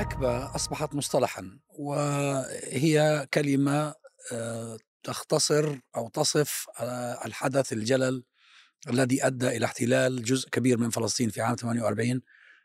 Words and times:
النكبة 0.00 0.54
أصبحت 0.54 0.94
مصطلحا 0.94 1.58
وهي 1.68 3.26
كلمة 3.34 3.94
آه، 4.32 4.78
تختصر 5.02 5.78
أو 5.96 6.08
تصف 6.08 6.66
آه، 6.78 7.26
الحدث 7.26 7.72
الجلل 7.72 8.24
الذي 8.88 9.26
أدى 9.26 9.48
إلى 9.48 9.64
احتلال 9.64 10.22
جزء 10.22 10.48
كبير 10.48 10.78
من 10.78 10.90
فلسطين 10.90 11.30
في 11.30 11.40
عام 11.40 11.56
48 11.56 12.22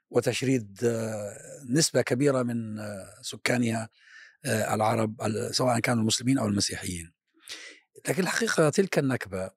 وتشريد 0.09 0.79
آه، 0.84 1.38
نسبة 1.70 2.02
كبيرة 2.02 2.43
من 2.43 2.77
سكانها 3.21 3.89
العرب 4.45 5.15
سواء 5.52 5.79
كانوا 5.79 6.02
المسلمين 6.02 6.38
أو 6.38 6.47
المسيحيين. 6.47 7.13
لكن 8.09 8.23
الحقيقة 8.23 8.70
تلك 8.70 8.99
النكبة 8.99 9.49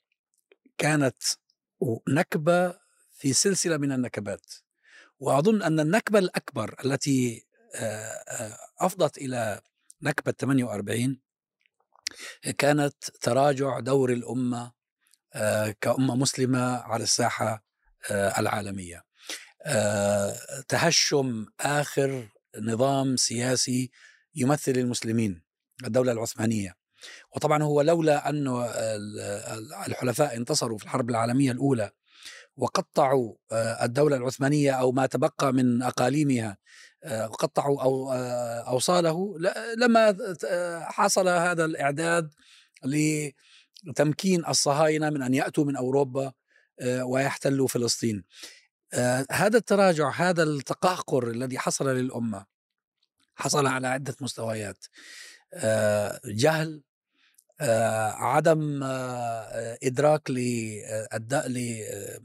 كانت 0.78 1.22
نكبة 2.08 2.74
في 3.18 3.32
سلسلة 3.32 3.76
من 3.76 3.92
النكبات 3.92 4.46
وأظن 5.20 5.62
أن 5.62 5.80
النكبة 5.80 6.18
الأكبر 6.18 6.74
التي 6.84 7.47
أفضت 8.80 9.18
إلى 9.18 9.60
نكبة 10.02 10.32
48 10.32 11.20
كانت 12.58 13.04
تراجع 13.20 13.80
دور 13.80 14.12
الأمة 14.12 14.72
كأمة 15.80 16.14
مسلمة 16.16 16.76
على 16.76 17.02
الساحة 17.02 17.64
العالمية. 18.10 19.04
تهشم 20.68 21.46
آخر 21.60 22.28
نظام 22.58 23.16
سياسي 23.16 23.90
يمثل 24.34 24.72
المسلمين 24.72 25.42
الدولة 25.84 26.12
العثمانية. 26.12 26.76
وطبعا 27.36 27.62
هو 27.62 27.80
لولا 27.80 28.28
أن 28.28 28.48
الحلفاء 29.86 30.36
انتصروا 30.36 30.78
في 30.78 30.84
الحرب 30.84 31.10
العالمية 31.10 31.52
الأولى 31.52 31.90
وقطعوا 32.56 33.34
الدولة 33.82 34.16
العثمانية 34.16 34.72
أو 34.72 34.92
ما 34.92 35.06
تبقى 35.06 35.52
من 35.52 35.82
أقاليمها 35.82 36.56
قطعوا 37.38 37.82
أو 37.82 38.12
أوصاله. 38.72 39.38
لما 39.76 40.16
حصل 40.82 41.28
هذا 41.28 41.64
الإعداد 41.64 42.34
لتمكين 42.84 44.46
الصهاينة 44.46 45.10
من 45.10 45.22
أن 45.22 45.34
يأتوا 45.34 45.64
من 45.64 45.76
أوروبا 45.76 46.32
ويحتلوا 46.84 47.66
فلسطين. 47.66 48.24
هذا 49.30 49.56
التراجع 49.56 50.10
هذا 50.10 50.42
التقهقر 50.42 51.30
الذي 51.30 51.58
حصل 51.58 51.88
للأمة 51.88 52.46
حصل 53.34 53.66
على 53.66 53.88
عدة 53.88 54.16
مستويات. 54.20 54.84
جهل 56.24 56.82
عدم 57.60 58.80
إدراك 59.82 60.30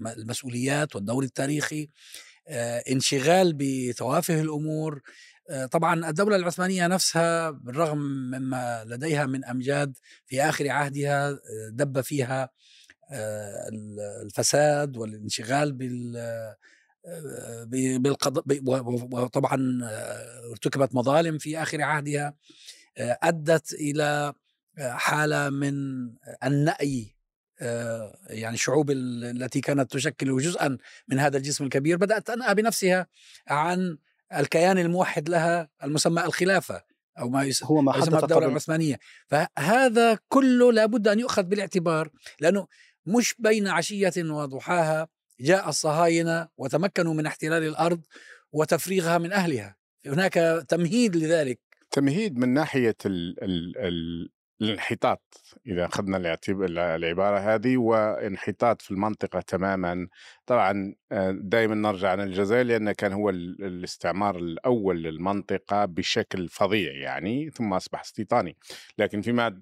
للمسؤوليات 0.06 0.96
والدور 0.96 1.24
التاريخي. 1.24 1.90
انشغال 2.92 3.54
بتوافه 3.58 4.42
الأمور. 4.42 5.02
طبعا 5.72 6.10
الدولة 6.10 6.36
العثمانية 6.36 6.88
نفسها 6.88 7.50
بالرغم 7.50 7.98
مما 7.98 8.84
لديها 8.88 9.26
من 9.26 9.46
أمجاد 9.46 9.98
في 10.26 10.42
آخر 10.42 10.70
عهدها 10.70 11.40
دب 11.70 12.02
فيها 12.02 12.50
الفساد 14.24 14.98
والانشغال 14.98 15.74
بال 15.74 16.56
بالقضاء 17.98 18.44
وطبعا 19.12 19.80
ارتكبت 20.52 20.96
مظالم 20.96 21.38
في 21.38 21.62
آخر 21.62 21.82
عهدها 21.82 22.34
أدت 22.98 23.74
إلى 23.74 24.34
حالة 24.80 25.50
من 25.50 25.74
النأي 26.44 27.08
آه، 27.08 27.13
يعني 28.30 28.54
الشعوب 28.54 28.92
التي 28.92 29.62
كانت 29.62 29.92
تشكل 29.92 30.38
جزءا 30.38 30.78
من 31.08 31.20
هذا 31.20 31.38
الجسم 31.38 31.64
الكبير 31.64 31.98
بدأت 31.98 32.28
تنأى 32.28 32.56
بنفسها 32.56 33.08
عن 33.48 33.98
الكيان 34.36 34.78
الموحد 34.78 35.30
لها 35.30 35.70
المسمى 35.84 36.26
الخلافة 36.26 36.84
أو 37.20 37.30
ما 37.30 37.44
يسمى, 37.44 37.70
هو 37.70 37.82
ما 37.82 37.98
يسمى 37.98 38.20
الدولة 38.20 38.48
العثمانية. 38.48 39.00
فهذا 39.28 40.20
كله 40.30 40.72
لابد 40.72 41.08
أن 41.08 41.20
يؤخذ 41.20 41.44
بالاعتبار 41.44 42.10
لأنه 42.40 42.68
مش 43.06 43.36
بين 43.40 43.68
عشية 43.68 44.14
وضحاها 44.18 45.08
جاء 45.40 45.70
الصهاينة 45.70 46.48
وتمكنوا 46.58 47.14
من 47.14 47.26
احتلال 47.26 47.64
الأرض 47.64 48.02
وتفريغها 48.52 49.18
من 49.18 49.32
أهلها. 49.32 49.76
هناك 50.06 50.66
تمهيد 50.68 51.16
لذلك. 51.16 51.60
تمهيد 51.92 52.38
من 52.38 52.50
ناحية 52.50 52.96
ال 53.06 53.44
ال 53.44 53.78
ال 53.78 54.30
الانحطاط 54.62 55.22
إذا 55.68 55.86
أخذنا 55.86 56.38
العبارة 56.48 57.40
هذه 57.40 57.78
وانحطاط 57.78 58.82
في 58.82 58.92
المنطقة 58.92 59.42
تماما. 59.42 60.08
طبعا 60.46 60.96
آه، 61.12 61.32
دائما 61.32 61.76
نرجع 61.76 62.12
عن 62.12 62.22
الجزائر 62.22 62.66
لأن 62.66 62.92
كان 62.92 63.14
هو 63.14 63.30
الاستعمار 63.30 64.38
الأول 64.38 65.04
للمنطقة 65.04 65.86
بشكل 65.86 66.50
فظيع 66.50 66.94
يعني 66.94 67.50
ثم 67.50 67.74
أصبح 67.74 68.02
استيطاني. 68.02 68.58
لكن 68.98 69.22
فيما 69.22 69.62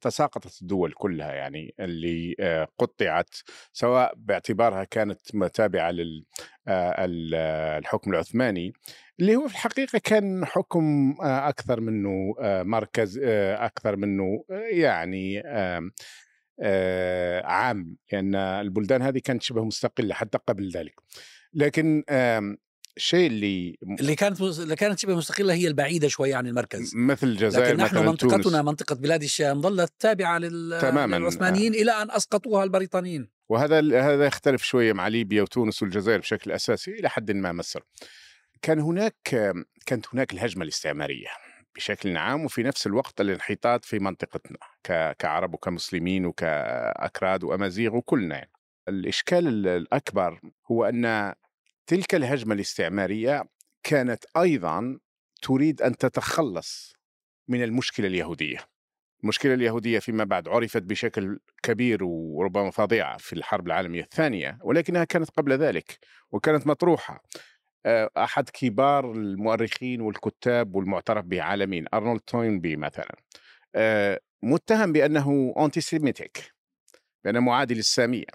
تساقطت 0.00 0.62
الدول 0.62 0.92
كلها 0.92 1.32
يعني 1.32 1.74
اللي 1.80 2.36
آه، 2.40 2.68
قطعت 2.78 3.34
سواء 3.72 4.12
باعتبارها 4.16 4.84
كانت 4.84 5.20
تابعه 5.54 5.90
للحكم 5.90 8.10
آه، 8.10 8.14
العثماني 8.14 8.72
اللي 9.20 9.36
هو 9.36 9.48
في 9.48 9.54
الحقيقة 9.54 10.00
كان 10.04 10.44
حكم 10.44 11.14
أكثر 11.20 11.80
منه 11.80 12.34
مركز 12.42 13.18
أكثر 13.58 13.96
منه 13.96 14.44
يعني 14.72 15.42
عام 17.44 17.96
لأن 18.12 18.34
البلدان 18.34 19.02
هذه 19.02 19.20
كانت 19.24 19.42
شبه 19.42 19.64
مستقلة 19.64 20.14
حتى 20.14 20.38
قبل 20.46 20.70
ذلك. 20.70 20.94
لكن 21.54 22.04
الشيء 22.96 23.26
اللي 23.26 23.78
اللي 24.00 24.14
كانت 24.14 24.40
اللي 24.40 24.76
كانت 24.76 24.98
شبه 24.98 25.16
مستقلة 25.16 25.54
هي 25.54 25.68
البعيدة 25.68 26.08
شوية 26.08 26.36
عن 26.36 26.46
المركز. 26.46 26.92
مثل 26.96 27.26
الجزائر 27.26 27.66
لكن 27.66 27.82
نحن 27.82 27.96
منطقتنا 27.96 28.42
تونس. 28.42 28.54
منطقة 28.54 28.94
بلاد 28.94 29.22
الشام 29.22 29.60
ظلت 29.60 29.92
تابعة 29.98 30.38
لل... 30.38 30.78
تماما. 30.80 31.16
للعثمانيين 31.16 31.74
إلى 31.74 31.90
أن 31.90 32.10
أسقطوها 32.10 32.64
البريطانيين. 32.64 33.30
وهذا 33.48 33.78
هذا 34.02 34.26
يختلف 34.26 34.62
شوية 34.62 34.92
مع 34.92 35.08
ليبيا 35.08 35.42
وتونس 35.42 35.82
والجزائر 35.82 36.18
بشكل 36.18 36.52
أساسي 36.52 36.90
إلى 36.90 37.08
حد 37.08 37.30
ما 37.30 37.52
مصر 37.52 37.80
كان 38.62 38.80
هناك 38.80 39.16
كانت 39.86 40.06
هناك 40.12 40.32
الهجمة 40.32 40.64
الاستعمارية 40.64 41.28
بشكل 41.74 42.16
عام 42.16 42.44
وفي 42.44 42.62
نفس 42.62 42.86
الوقت 42.86 43.20
الانحطاط 43.20 43.84
في 43.84 43.98
منطقتنا 43.98 44.58
كعرب 45.18 45.54
وكمسلمين 45.54 46.26
وكأكراد 46.26 47.44
وأمازيغ 47.44 47.96
وكلنا 47.96 48.34
يعني. 48.34 48.52
الإشكال 48.88 49.66
الأكبر 49.66 50.40
هو 50.70 50.84
أن 50.84 51.34
تلك 51.86 52.14
الهجمة 52.14 52.54
الاستعمارية 52.54 53.44
كانت 53.82 54.24
أيضا 54.36 54.98
تريد 55.42 55.82
أن 55.82 55.96
تتخلص 55.96 56.94
من 57.48 57.62
المشكلة 57.62 58.06
اليهودية 58.06 58.58
المشكلة 59.22 59.54
اليهودية 59.54 59.98
فيما 59.98 60.24
بعد 60.24 60.48
عرفت 60.48 60.82
بشكل 60.82 61.38
كبير 61.62 62.04
وربما 62.04 62.70
فظيعة 62.70 63.16
في 63.16 63.32
الحرب 63.32 63.66
العالمية 63.66 64.02
الثانية 64.02 64.58
ولكنها 64.62 65.04
كانت 65.04 65.30
قبل 65.30 65.52
ذلك 65.52 65.98
وكانت 66.30 66.66
مطروحة 66.66 67.22
أحد 68.16 68.48
كبار 68.50 69.12
المؤرخين 69.12 70.00
والكتاب 70.00 70.74
والمعترف 70.74 71.24
به 71.24 71.42
عالميا 71.42 71.84
أرنولد 71.94 72.20
توينبي 72.20 72.76
مثلا. 72.76 73.16
آه، 73.74 74.20
متهم 74.42 74.92
بأنه 74.92 75.54
انتي 75.58 75.80
سيميتيك 75.80 76.54
بأنه 77.24 77.40
معادي 77.40 77.74
للسامية 77.74 78.26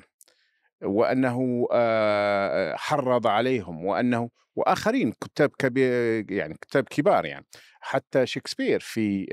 وأنه 0.83 1.67
آه، 1.71 2.75
حرض 2.75 3.27
عليهم 3.27 3.85
وأنه 3.85 4.29
وآخرين 4.55 5.11
كتاب 5.11 5.49
كبير 5.49 6.31
يعني 6.31 6.53
كتاب 6.61 6.83
كبار 6.83 7.25
يعني. 7.25 7.45
حتى 7.81 8.25
شكسبير 8.25 8.79
في 8.79 9.25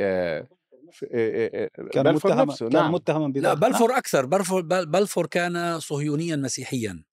كان 1.93 2.15
متهم 2.15 2.41
نفسه 2.41 2.69
كان 2.69 2.83
نعم. 2.83 2.93
متهما 2.93 3.33
لا 3.37 3.55
بلفور 3.55 3.97
أكثر 3.97 4.27
بلفور 4.27 4.63
بلفور 4.85 5.27
كان 5.27 5.81
صهيونيا 5.81 6.37
مسيحيا. 6.37 7.05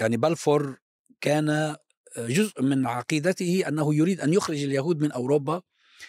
يعني 0.00 0.16
بلفور 0.16 0.78
كان 1.20 1.76
جزء 2.18 2.62
من 2.62 2.86
عقيدته 2.86 3.64
أنه 3.68 3.94
يريد 3.94 4.20
أن 4.20 4.32
يخرج 4.32 4.62
اليهود 4.62 5.00
من 5.00 5.12
أوروبا 5.12 5.62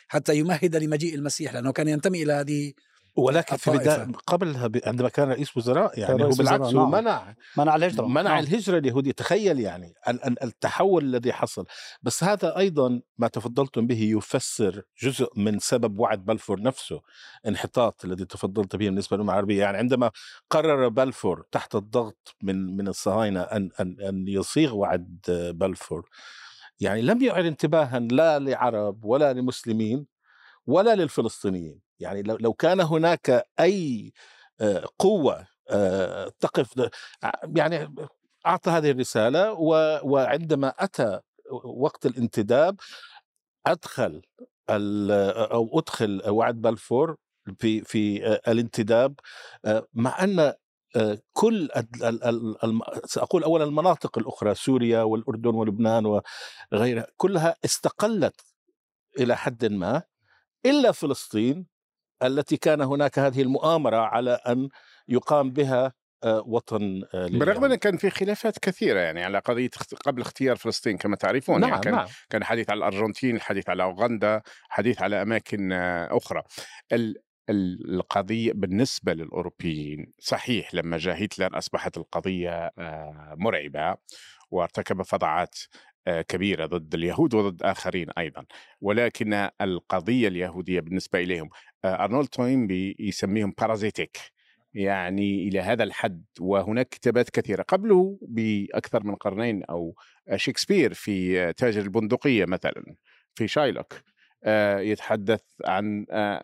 حتى 0.08 0.38
يمهد 0.38 0.76
لمجيء 0.76 1.16
المسيح 1.16 1.54
لأنه 1.54 1.72
كان 1.72 1.88
ينتمي 1.88 2.24
إلى 2.24 2.34
هذه 2.34 2.74
ولكن 3.18 3.58
في 3.58 3.72
بداية 3.72 4.08
قبلها 4.28 4.70
عندما 4.86 5.10
كان 5.10 5.30
رئيس 5.30 5.58
وزراء 5.58 6.00
يعني 6.00 6.24
هو 6.24 6.30
بالعكس 6.30 6.66
هو 6.66 6.72
نعم. 6.72 6.92
منع 6.92 7.36
منع 7.58 7.76
الهجرة 7.76 8.06
منع 8.06 8.22
نعم. 8.22 8.44
الهجرة 8.44 8.78
اليهودية. 8.78 9.12
تخيل 9.12 9.60
يعني 9.60 9.94
التحول 10.44 11.04
الذي 11.04 11.34
حصل. 11.34 11.66
بس 12.02 12.24
هذا 12.24 12.58
أيضا 12.58 13.02
ما 13.18 13.28
تفضلتم 13.28 13.88
به 13.88 14.02
يفسر 14.02 14.82
جزء 15.02 15.30
من 15.36 15.60
سبب 15.60 16.00
وعد 16.00 16.26
بلفور 16.26 16.62
نفسه 16.62 17.02
انحطاط 17.48 18.06
الذي 18.06 18.26
تفضلت 18.26 18.76
به 18.76 18.86
بالنسبة 18.86 19.18
للأمة 19.18 19.34
العربية. 19.34 19.60
يعني 19.60 19.78
عندما 19.78 20.12
قرر 20.50 20.88
بلفور 20.88 21.44
تحت 21.52 21.76
الضغط 21.76 22.36
من 22.42 22.78
من 22.78 22.88
الصهاينة 22.88 23.42
أن 23.42 23.70
أن 23.80 23.98
أن 24.02 24.28
يصيغ 24.28 24.76
وعد 24.76 25.20
بلفور 25.56 26.10
يعني 26.80 27.02
لم 27.02 27.22
يعر 27.22 27.48
انتباها 27.48 28.00
لا 28.00 28.40
لعرب 28.40 29.06
ولا 29.06 29.34
لمسلمين 29.34 30.06
ولا 30.68 30.96
للفلسطينيين. 30.96 31.87
يعني 32.00 32.22
لو 32.24 32.54
كان 32.54 32.80
هناك 32.80 33.46
أي 33.60 34.14
قوة 35.00 35.48
تقف 36.40 36.90
يعني 37.56 37.96
أعطى 38.46 38.72
هذه 38.72 38.92
الرسالة 38.92 39.54
وعندما 40.04 40.74
أتى 40.80 41.20
وقت 41.64 42.06
الانتداب 42.06 42.80
أدخل 43.66 44.22
أو 44.70 45.80
أدخل 45.80 46.22
وعد 46.30 46.62
بلفور 46.62 47.16
في 47.60 47.82
في 47.82 48.28
الانتداب 48.48 49.20
مع 49.94 50.24
أن 50.24 50.54
كل 51.34 51.70
سأقول 53.06 53.44
اولا 53.44 53.64
المناطق 53.64 54.18
الأخرى 54.18 54.56
سوريا 54.56 55.02
والأردن 55.02 55.56
ولبنان 55.56 56.22
وغيرها 56.72 57.08
كلها 57.18 57.56
استقلت 57.66 58.42
إلى 59.20 59.38
حد 59.38 59.66
ما 59.66 60.04
إلا 60.66 60.92
فلسطين 60.92 61.66
التي 62.24 62.58
كان 62.58 62.82
هناك 62.82 63.20
هذه 63.20 63.42
المؤامرة 63.42 63.98
على 63.98 64.32
أن 64.32 64.70
يقام 65.08 65.52
بها 65.52 65.94
آه، 66.24 66.44
وطن 66.48 67.04
آه، 67.14 67.28
بالرغم 67.28 67.66
أن 67.66 67.76
كان 67.76 67.98
في 67.98 68.10
خلافات 68.10 68.60
كثيرة 68.60 69.00
يعني 69.00 69.24
على 69.24 69.40
قضية 69.40 69.70
قبل 70.06 70.22
اختيار 70.22 70.56
فلسطين 70.56 70.98
كما 70.98 71.16
تعرفون 71.16 71.62
يعني 71.62 71.66
نعم 71.66 71.72
يعني 71.72 71.84
كان 71.84 71.94
نعم. 71.94 72.08
كان 72.30 72.44
حديث 72.44 72.70
على 72.70 72.78
الأرجنتين 72.78 73.36
الحديث 73.36 73.70
على 73.70 73.84
أوغندا 73.84 74.42
حديث 74.70 75.02
على 75.02 75.22
أماكن 75.22 75.72
آه، 75.72 76.18
أخرى 76.18 76.44
القضية 77.50 78.52
بالنسبة 78.54 79.14
للأوروبيين 79.14 80.12
صحيح 80.20 80.74
لما 80.74 80.98
جاء 80.98 81.24
هتلر 81.24 81.58
أصبحت 81.58 81.98
القضية 81.98 82.72
مرعبة 83.36 83.96
وارتكب 84.52 85.02
فظاعات 85.02 85.56
كبيرة 86.08 86.66
ضد 86.66 86.94
اليهود 86.94 87.34
وضد 87.34 87.64
آخرين 87.64 88.10
أيضا. 88.18 88.46
ولكن 88.82 89.50
القضية 89.62 90.28
اليهودية 90.28 90.80
بالنسبة 90.80 91.20
إليهم 91.20 91.50
أرنولد 91.86 92.28
توينبي 92.28 92.96
يسميهم 93.00 93.54
بارازيتيك 93.58 94.18
يعني 94.74 95.48
إلى 95.48 95.60
هذا 95.60 95.84
الحد 95.84 96.26
وهناك 96.40 96.90
كتابات 96.90 97.30
كثيرة. 97.30 97.62
قبله 97.62 98.20
بأكثر 98.22 99.04
من 99.04 99.16
قرنين 99.16 99.64
أو 99.64 99.96
شكسبير 100.36 100.94
في 100.94 101.54
تاجر 101.54 101.82
البندقية 101.82 102.46
مثلا 102.46 102.96
في 103.36 103.48
شايلوك 103.48 103.94
آه، 104.44 104.80
يتحدث 104.80 105.42
عن 105.66 106.06
آه، 106.12 106.42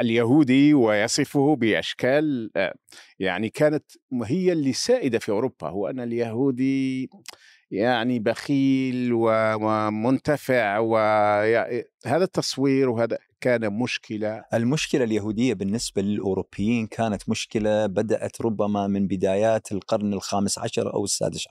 اليهودي 0.00 0.74
ويصفه 0.74 1.56
بأشكال 1.56 2.50
آه، 2.56 2.74
يعني 3.18 3.48
كانت 3.48 3.84
هي 4.24 4.52
اللي 4.52 4.72
سائدة 4.72 5.18
في 5.18 5.28
أوروبا 5.32 5.68
هو 5.68 5.86
أن 5.88 6.00
اليهودي 6.00 7.10
يعني 7.70 8.18
بخيل 8.18 9.10
ومنتفع 9.12 10.78
وهذا 12.06 12.24
التصوير 12.24 12.88
وهذا 12.88 13.18
كان 13.40 13.72
مشكلة؟ 13.72 14.44
المشكلة 14.54 15.04
اليهودية 15.04 15.54
بالنسبة 15.54 16.02
للأوروبيين 16.02 16.86
كانت 16.86 17.28
مشكلة 17.28 17.86
بدأت 17.86 18.40
ربما 18.42 18.86
من 18.86 19.06
بدايات 19.06 19.72
القرن 19.72 20.12
الخامس 20.12 20.58
عشر 20.58 20.94
أو 20.94 21.04
السادس 21.04 21.46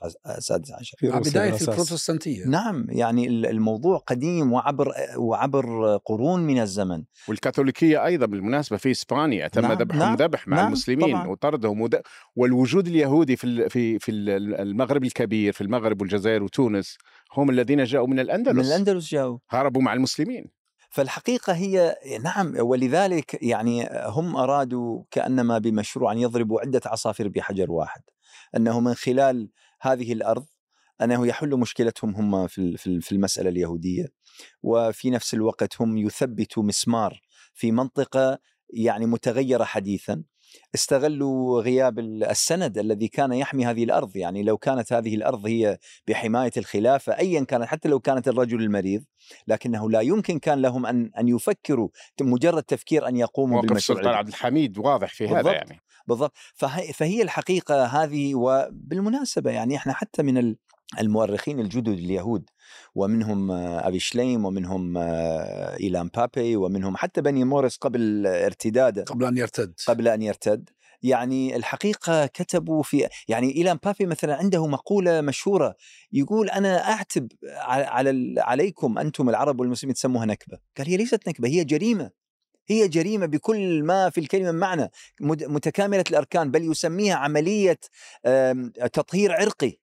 عشر. 0.72 0.96
في 0.98 1.10
بداية 1.10 1.60
البروتستانتية. 1.60 2.44
نعم 2.46 2.86
يعني 2.88 3.28
الموضوع 3.28 3.98
قديم 3.98 4.52
وعبر 4.52 4.92
وعبر 5.16 5.96
قرون 5.96 6.40
من 6.40 6.60
الزمن. 6.60 7.04
والكاثوليكية 7.28 8.04
أيضا 8.04 8.26
بالمناسبة 8.26 8.76
في 8.76 8.90
إسبانيا 8.90 9.48
تم 9.48 9.62
نعم 9.62 9.72
ذبحهم 9.72 9.98
نعم 9.98 10.14
ذبح 10.14 10.48
مع 10.48 10.56
نعم 10.56 10.66
المسلمين 10.66 11.12
طبعا. 11.12 11.26
وطردهم 11.26 11.80
ود... 11.80 12.00
والوجود 12.36 12.86
اليهودي 12.86 13.36
في 13.36 13.68
في 13.68 13.98
في 13.98 14.10
المغرب 14.10 15.04
الكبير 15.04 15.52
في 15.52 15.60
المغرب 15.60 16.00
والجزائر 16.00 16.42
وتونس 16.42 16.98
هم 17.32 17.50
الذين 17.50 17.84
جاءوا 17.84 18.06
من 18.06 18.20
الأندلس. 18.20 18.54
من 18.54 18.64
الأندلس 18.64 19.10
جاءوا. 19.10 19.38
هربوا 19.50 19.82
مع 19.82 19.92
المسلمين. 19.92 20.50
فالحقيقة 20.90 21.52
هي 21.52 21.96
نعم 22.22 22.54
ولذلك 22.58 23.42
يعني 23.42 23.88
هم 24.06 24.36
أرادوا 24.36 25.04
كأنما 25.10 25.58
بمشروع 25.58 26.12
أن 26.12 26.18
يضربوا 26.18 26.60
عدة 26.60 26.80
عصافير 26.86 27.28
بحجر 27.28 27.70
واحد. 27.70 28.02
أنه 28.56 28.80
من 28.80 28.94
خلال 28.94 29.50
هذه 29.80 30.12
الأرض 30.12 30.46
أنه 31.02 31.26
يحل 31.26 31.56
مشكلتهم 31.56 32.14
هم 32.14 32.46
في 32.46 32.76
في 32.76 33.12
المسألة 33.12 33.50
اليهودية. 33.50 34.06
وفي 34.62 35.10
نفس 35.10 35.34
الوقت 35.34 35.80
هم 35.82 35.98
يثبتوا 35.98 36.62
مسمار 36.62 37.20
في 37.54 37.72
منطقة 37.72 38.38
يعني 38.70 39.06
متغيرة 39.06 39.64
حديثا. 39.64 40.22
استغلوا 40.74 41.60
غياب 41.60 41.98
السند 41.98 42.78
الذي 42.78 43.08
كان 43.08 43.32
يحمي 43.32 43.66
هذه 43.66 43.84
الأرض، 43.84 44.16
يعني 44.16 44.42
لو 44.42 44.58
كانت 44.58 44.92
هذه 44.92 45.14
الأرض 45.14 45.46
هي 45.46 45.78
بحماية 46.08 46.52
الخلافة 46.56 47.18
ايا 47.18 47.44
كانت 47.44 47.64
حتى 47.64 47.88
لو 47.88 48.00
كانت 48.00 48.28
الرجل 48.28 48.62
المريض، 48.62 49.04
لكنه 49.46 49.90
لا 49.90 50.00
يمكن 50.00 50.38
كان 50.38 50.62
لهم 50.62 50.86
أن 50.86 51.10
أن 51.18 51.28
يفكروا 51.28 51.88
مجرد 52.20 52.62
تفكير 52.62 53.08
أن 53.08 53.16
يقوموا 53.16 53.60
بالمشروع 53.60 53.98
السلطان 53.98 54.18
عبد 54.18 54.28
الحميد 54.28 54.78
واضح 54.78 55.14
في 55.14 55.28
هذا 55.28 55.52
يعني. 55.52 55.80
بالضبط. 56.10 56.32
فهي, 56.54 56.92
فهي 56.92 57.22
الحقيقة 57.22 57.84
هذه 57.84 58.34
وبالمناسبة 58.34 59.50
يعني 59.50 59.76
إحنا 59.76 59.92
حتى 59.92 60.22
من 60.22 60.56
المؤرخين 61.00 61.60
الجدد 61.60 61.88
اليهود 61.88 62.50
ومنهم 62.94 63.50
أبي 63.52 64.00
شليم 64.00 64.44
ومنهم 64.44 64.96
إيلان 65.80 66.08
بابي 66.16 66.56
ومنهم 66.56 66.96
حتى 66.96 67.20
بني 67.20 67.44
موريس 67.44 67.76
قبل 67.76 68.26
ارتداده 68.26 69.02
قبل 69.02 69.24
أن 69.24 69.36
يرتد. 69.36 69.74
قبل 69.88 70.08
أن 70.08 70.22
يرتد. 70.22 70.70
يعني 71.02 71.56
الحقيقة 71.56 72.26
كتبوا 72.26 72.82
في 72.82 73.08
يعني 73.28 73.56
إيلان 73.56 73.78
بابي 73.84 74.06
مثلا 74.06 74.36
عنده 74.36 74.66
مقولة 74.66 75.20
مشهورة 75.20 75.74
يقول 76.12 76.50
أنا 76.50 76.92
أعتب 76.92 77.28
على 77.66 78.40
عليكم 78.40 78.98
أنتم 78.98 79.28
العرب 79.28 79.60
والمسلمين 79.60 79.94
تسموها 79.94 80.26
نكبة. 80.26 80.58
قال 80.78 80.88
هي 80.88 80.96
ليست 80.96 81.28
نكبة 81.28 81.48
هي 81.48 81.64
جريمة. 81.64 82.10
هي 82.68 82.88
جريمة 82.88 83.26
بكل 83.26 83.82
ما 83.84 84.10
في 84.10 84.20
الكلمة 84.20 84.52
معنى. 84.52 84.90
متكاملة 85.20 86.04
الأركان 86.10 86.50
بل 86.50 86.70
يسميها 86.70 87.14
عملية 87.14 87.78
تطهير 88.92 89.32
عرقي. 89.32 89.80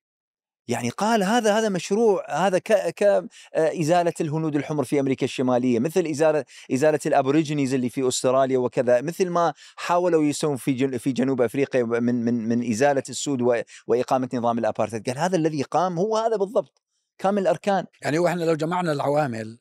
يعني 0.67 0.89
قال 0.89 1.23
هذا 1.23 1.59
هذا 1.59 1.69
مشروع 1.69 2.47
هذا 2.47 2.57
ك 2.57 2.93
كإزالة 2.95 4.09
آه، 4.09 4.21
الهنود 4.21 4.55
الحمر 4.55 4.83
في 4.83 4.99
أمريكا 4.99 5.25
الشمالية 5.25 5.79
مثل 5.79 6.05
إزالة 6.05 6.45
إزالة 6.73 6.99
الأبوريجينيز 7.05 7.73
اللي 7.73 7.89
في 7.89 8.07
أستراليا 8.07 8.57
وكذا 8.57 9.01
مثل 9.01 9.29
ما 9.29 9.53
حاولوا 9.75 10.23
يسوون 10.23 10.55
في 10.55 10.99
في 10.99 11.11
جنوب 11.11 11.41
أفريقيا 11.41 11.83
من 11.83 12.25
من 12.25 12.47
من 12.47 12.71
إزالة 12.71 13.03
السود 13.09 13.63
وإقامة 13.87 14.29
نظام 14.33 14.59
الأبارتهايد 14.59 15.09
قال 15.09 15.17
هذا 15.17 15.37
الذي 15.37 15.63
قام 15.63 15.99
هو 15.99 16.17
هذا 16.17 16.35
بالضبط. 16.35 16.81
كامل 17.17 17.41
الأركان. 17.41 17.85
يعني 18.01 18.19
وإحنا 18.19 18.43
لو 18.43 18.55
جمعنا 18.55 18.91
العوامل 18.91 19.59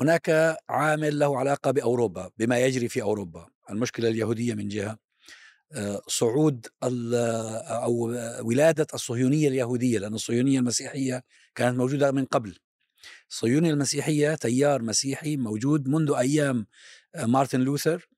هناك 0.00 0.56
عامل 0.68 1.18
له 1.18 1.38
علاقة 1.38 1.70
بأوروبا 1.70 2.30
بما 2.38 2.58
يجري 2.58 2.88
في 2.88 3.02
أوروبا 3.02 3.48
المشكلة 3.70 4.08
اليهودية 4.08 4.54
من 4.54 4.68
جهة 4.68 4.98
صعود 6.08 6.66
أو 6.82 8.14
ولادة 8.40 8.86
الصهيونية 8.94 9.48
اليهودية 9.48 9.98
لأن 9.98 10.14
الصهيونية 10.14 10.58
المسيحية 10.58 11.24
كانت 11.54 11.78
موجودة 11.78 12.10
من 12.12 12.24
قبل. 12.24 12.58
الصهيونية 13.30 13.70
المسيحية 13.70 14.34
تيار 14.34 14.82
مسيحي 14.82 15.36
موجود 15.36 15.88
منذ 15.88 16.12
أيام 16.18 16.66
مارتن 17.26 17.60
لوثر 17.60 18.08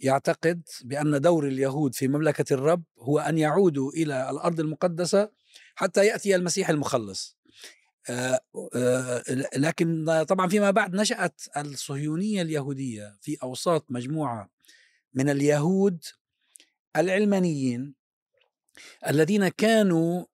يعتقد 0.00 0.62
بأن 0.84 1.20
دور 1.20 1.46
اليهود 1.48 1.94
في 1.94 2.08
مملكة 2.08 2.54
الرب 2.54 2.82
هو 2.98 3.18
أن 3.18 3.38
يعودوا 3.38 3.92
إلى 3.92 4.30
الأرض 4.30 4.60
المقدسة 4.60 5.30
حتى 5.74 6.06
يأتي 6.06 6.36
المسيح 6.36 6.70
المخلص. 6.70 7.38
لكن 9.56 10.24
طبعا 10.28 10.48
فيما 10.48 10.70
بعد 10.70 10.94
نشأت 10.94 11.42
الصهيونية 11.56 12.42
اليهودية 12.42 13.18
في 13.20 13.36
أوساط 13.42 13.86
مجموعة 13.88 14.48
من 15.14 15.28
اليهود 15.28 16.04
العلمانيين 16.96 17.94
الذين 19.08 19.48
كانوا 19.48 20.24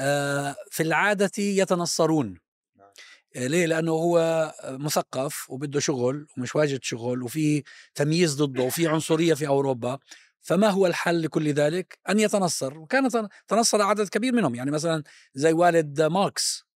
آه، 0.00 0.56
في 0.70 0.82
العادة 0.82 1.30
يتنصرون 1.38 2.38
نعم. 2.76 2.88
آه، 3.36 3.46
ليه؟ 3.46 3.66
لأنه 3.66 3.92
هو 3.92 4.52
مثقف 4.64 5.50
وبده 5.50 5.80
شغل 5.80 6.26
ومش 6.36 6.56
واجد 6.56 6.82
شغل 6.82 7.22
وفي 7.22 7.62
تمييز 7.94 8.42
ضده 8.42 8.62
وفي 8.62 8.88
عنصرية 8.88 9.34
في 9.34 9.46
أوروبا 9.46 9.98
فما 10.40 10.68
هو 10.68 10.86
الحل 10.86 11.22
لكل 11.22 11.52
ذلك؟ 11.52 11.98
أن 12.08 12.18
يتنصر 12.20 12.78
وكان 12.78 13.28
تنصر 13.48 13.82
عدد 13.82 14.08
كبير 14.08 14.32
منهم 14.32 14.54
يعني 14.54 14.70
مثلا 14.70 15.02
زي 15.34 15.52
والد 15.52 16.02
ماركس 16.02 16.64
آه، 16.64 16.69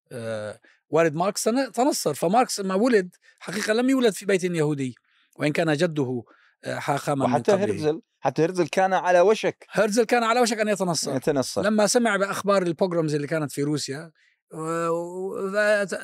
والد 0.89 1.15
ماركس 1.15 1.43
تنصر. 1.73 2.13
فماركس 2.13 2.59
ما 2.59 2.75
ولد 2.75 3.15
حقيقة 3.39 3.73
لم 3.73 3.89
يولد 3.89 4.13
في 4.13 4.25
بيت 4.25 4.43
يهودي 4.43 4.95
وإن 5.35 5.51
كان 5.51 5.73
جده 5.73 6.23
حاخاما 6.65 7.25
وحتى 7.25 7.51
هرزل 7.51 8.01
حتى 8.19 8.43
هرزل 8.43 8.67
كان 8.67 8.93
على 8.93 9.19
وشك. 9.19 9.65
هرزل 9.69 10.03
كان 10.03 10.23
على 10.23 10.39
وشك 10.39 10.59
أن 10.59 10.67
يتنصر. 10.67 11.15
يتنصر. 11.15 11.61
لما 11.61 11.87
سمع 11.87 12.17
بأخبار 12.17 12.61
البوغرومز 12.61 13.15
اللي 13.15 13.27
كانت 13.27 13.51
في 13.51 13.63
روسيا 13.63 14.11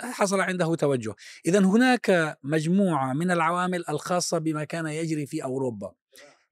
حصل 0.03 0.41
عنده 0.41 0.75
توجه. 0.75 1.15
اذا 1.45 1.59
هناك 1.59 2.37
مجموعة 2.43 3.13
من 3.13 3.31
العوامل 3.31 3.83
الخاصة 3.89 4.37
بما 4.37 4.63
كان 4.63 4.87
يجري 4.87 5.25
في 5.25 5.43
أوروبا. 5.43 5.91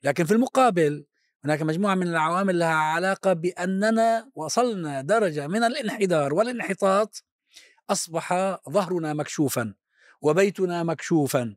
لكن 0.03 0.25
في 0.25 0.31
المقابل 0.31 1.05
هناك 1.45 1.61
مجموعة 1.61 1.95
من 1.95 2.07
العوامل 2.07 2.59
لها 2.59 2.73
علاقة 2.73 3.33
بأننا 3.33 4.29
وصلنا 4.35 5.01
درجة 5.01 5.47
من 5.47 5.63
الانحدار 5.63 6.33
والانحطاط 6.33 7.23
أصبح 7.89 8.33
ظهرنا 8.69 9.13
مكشوفا 9.13 9.73
وبيتنا 10.21 10.83
مكشوفا. 10.83 11.55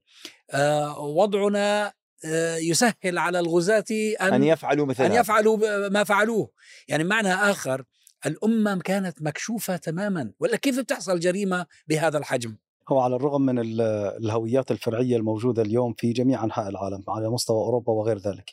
آه، 0.50 0.98
وضعنا 1.00 1.92
آه، 2.24 2.56
يسهل 2.56 3.18
على 3.18 3.40
الغزاة 3.40 3.84
أن, 4.20 4.32
أن 4.34 4.42
يفعلوا 4.42 4.86
مثل 4.86 5.04
أن 5.04 5.12
يفعلوا 5.12 5.88
ما 5.88 6.04
فعلوه. 6.04 6.50
يعني 6.88 7.04
معنى 7.04 7.32
آخر 7.34 7.84
الأمة 8.26 8.78
كانت 8.78 9.22
مكشوفة 9.22 9.76
تماما. 9.76 10.32
ولا 10.40 10.56
كيف 10.56 10.78
بتحصل 10.80 11.20
جريمة 11.20 11.66
بهذا 11.86 12.18
الحجم؟ 12.18 12.56
هو 12.88 13.00
على 13.00 13.16
الرغم 13.16 13.42
من 13.42 13.58
ال- 13.58 13.80
الهويات 14.24 14.70
الفرعية 14.70 15.16
الموجودة 15.16 15.62
اليوم 15.62 15.94
في 15.98 16.12
جميع 16.12 16.44
أنحاء 16.44 16.68
العالم 16.68 17.04
على 17.08 17.30
مستوى 17.30 17.56
أوروبا 17.56 17.92
وغير 17.92 18.18
ذلك. 18.18 18.50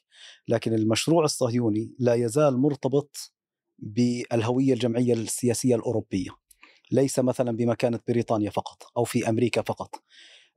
لكن 0.47 0.73
المشروع 0.73 1.23
الصهيوني 1.25 1.95
لا 1.99 2.13
يزال 2.13 2.57
مرتبط 2.57 3.33
بالهوية 3.79 4.73
الجمعية 4.73 5.13
السياسية 5.13 5.75
الأوروبية. 5.75 6.29
ليس 6.91 7.19
مثلا 7.19 7.51
بمكانة 7.51 7.99
بريطانيا 8.07 8.49
فقط 8.49 8.83
أو 8.97 9.03
في 9.03 9.29
أمريكا 9.29 9.61
فقط 9.61 10.01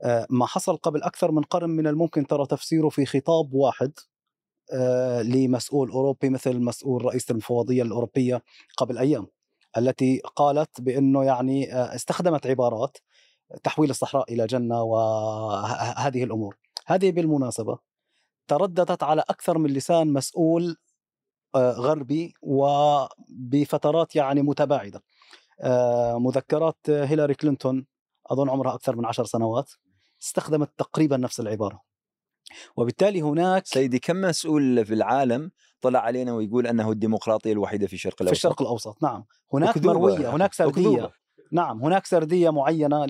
آه، 0.02 0.26
ما 0.30 0.46
حصل 0.46 0.76
قبل 0.76 1.02
أكثر 1.02 1.32
من 1.32 1.42
قرن 1.42 1.70
من 1.70 1.86
الممكن 1.86 2.26
ترى 2.26 2.46
تفسيره 2.46 2.88
في 2.88 3.06
خطاب 3.06 3.54
واحد 3.54 3.92
آه، 4.72 5.22
لمسؤول 5.22 5.90
أوروبي 5.90 6.30
مثل 6.30 6.60
مسؤول 6.60 7.04
رئيس 7.04 7.30
المفوضية 7.30 7.82
الأوروبية 7.82 8.42
قبل 8.76 8.98
أيام 8.98 9.26
التي 9.76 10.20
قالت 10.36 10.80
بأنه 10.80 11.24
يعني 11.24 11.74
آه، 11.74 11.94
استخدمت 11.94 12.46
عبارات 12.46 12.98
تحويل 13.64 13.90
الصحراء 13.90 14.32
إلى 14.32 14.46
جنة 14.46 14.82
وهذه 14.82 16.24
الأمور. 16.24 16.56
هذه 16.86 17.10
بالمناسبة 17.12 17.78
ترددت 18.48 19.02
على 19.02 19.24
أكثر 19.30 19.58
من 19.58 19.70
لسان 19.70 20.12
مسؤول 20.12 20.76
غربي 21.56 22.34
وبفترات 22.42 24.16
يعني 24.16 24.42
متباعدة. 24.42 25.02
آه، 25.60 26.18
مذكرات 26.18 26.78
هيلاري 26.88 27.34
كلينتون 27.34 27.86
أظن 28.26 28.50
عمرها 28.50 28.74
أكثر 28.74 28.96
من 28.96 29.06
عشر 29.06 29.24
سنوات 29.24 29.70
استخدمت 30.22 30.70
تقريبا 30.78 31.16
نفس 31.16 31.40
العبارة. 31.40 31.82
وبالتالي 32.76 33.22
هناك 33.22 33.66
سيدي 33.66 33.98
كم 33.98 34.20
مسؤول 34.20 34.84
في 34.86 34.94
العالم 34.94 35.50
طلع 35.80 36.00
علينا 36.00 36.34
ويقول 36.34 36.66
أنه 36.66 36.90
الديمقراطية 36.90 37.52
الوحيدة 37.52 37.86
في 37.86 37.92
الشرق 37.92 38.14
في 38.14 38.20
الاوسط 38.20 38.36
الشرق 38.36 38.62
الأوسط 38.62 39.02
نعم 39.02 39.24
هناك 39.54 39.76
وكذوبة. 39.76 39.98
مروية 39.98 40.30
هناك 40.34 40.54
سردية 40.54 40.88
وكذوبة. 40.88 41.12
نعم 41.52 41.82
هناك 41.84 42.06
سردية 42.06 42.50
معينة 42.50 43.06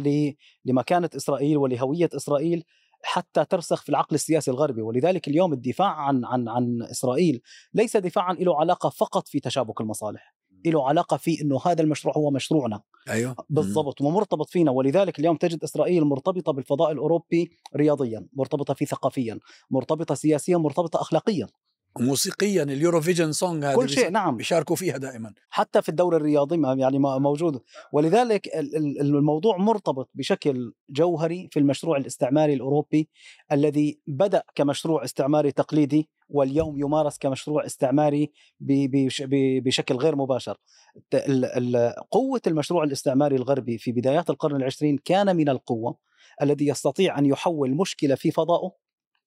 لمكانة 0.64 1.10
إسرائيل 1.16 1.56
ولهوية 1.56 2.08
إسرائيل 2.14 2.64
حتى 3.02 3.44
ترسخ 3.44 3.82
في 3.82 3.88
العقل 3.88 4.14
السياسي 4.14 4.50
الغربي 4.50 4.82
ولذلك 4.82 5.28
اليوم 5.28 5.52
الدفاع 5.52 5.88
عن 5.88 6.24
عن 6.24 6.48
عن 6.48 6.82
إسرائيل 6.90 7.40
ليس 7.74 7.96
دفاعا 7.96 8.32
له 8.32 8.60
علاقة 8.60 8.88
فقط 8.88 9.28
في 9.28 9.40
تشابك 9.40 9.80
المصالح 9.80 10.37
له 10.66 10.88
علاقة 10.88 11.16
في 11.16 11.40
إنه 11.40 11.60
هذا 11.66 11.82
المشروع 11.82 12.16
هو 12.16 12.30
مشروعنا. 12.30 12.80
أيوه. 13.08 13.36
بالضبط 13.50 14.00
ومرتبط 14.00 14.50
فينا. 14.50 14.70
ولذلك 14.70 15.18
اليوم 15.18 15.36
تجد 15.36 15.64
إسرائيل 15.64 16.04
مرتبطة 16.04 16.52
بالفضاء 16.52 16.92
الأوروبي 16.92 17.50
رياضيا 17.76 18.26
مرتبطة 18.32 18.74
فيه 18.74 18.86
ثقافيا 18.86 19.38
مرتبطة 19.70 20.14
سياسيا 20.14 20.56
مرتبطة 20.56 21.00
اخلاقيا. 21.00 21.46
موسيقيا 22.02 22.62
ال 22.62 22.69
Eurovision 22.69 23.32
Song 23.32 23.64
هذه 23.64 23.74
كل 23.76 23.88
شيء 23.88 24.10
نعم. 24.10 24.36
بيشاركوا 24.36 24.76
فيها 24.76 24.96
دائما. 24.96 25.34
حتى 25.50 25.82
في 25.82 25.88
الدوري 25.88 26.16
الرياضي 26.16 26.56
ما- 26.56 26.72
يعني 26.74 26.98
ما- 26.98 27.18
موجود. 27.18 27.60
ولذلك 27.92 28.46
ال- 28.48 28.76
ال- 28.76 29.00
الموضوع 29.00 29.56
مرتبط 29.56 30.10
بشكل 30.14 30.72
جوهري 30.90 31.48
في 31.52 31.58
المشروع 31.58 31.96
الاستعماري 31.96 32.54
الأوروبي 32.54 33.08
الذي 33.52 34.00
بدأ 34.06 34.42
كمشروع 34.54 35.04
استعماري 35.04 35.52
تقليدي 35.52 36.08
واليوم 36.28 36.78
يمارس 36.80 37.18
كمشروع 37.18 37.66
استعماري 37.66 38.32
بشكل 38.60 39.96
غير 39.96 40.16
مباشر. 40.16 40.56
قوة 42.10 42.40
المشروع 42.46 42.84
الاستعماري 42.84 43.36
الغربي 43.36 43.78
في 43.78 43.92
بدايات 43.92 44.30
القرن 44.30 44.56
العشرين 44.56 44.98
كان 45.04 45.36
من 45.36 45.48
القوة 45.48 45.98
الذي 46.42 46.66
يستطيع 46.66 47.18
أن 47.18 47.26
يحول 47.26 47.70
مشكلة 47.76 48.14
في 48.14 48.30
فضائه 48.30 48.70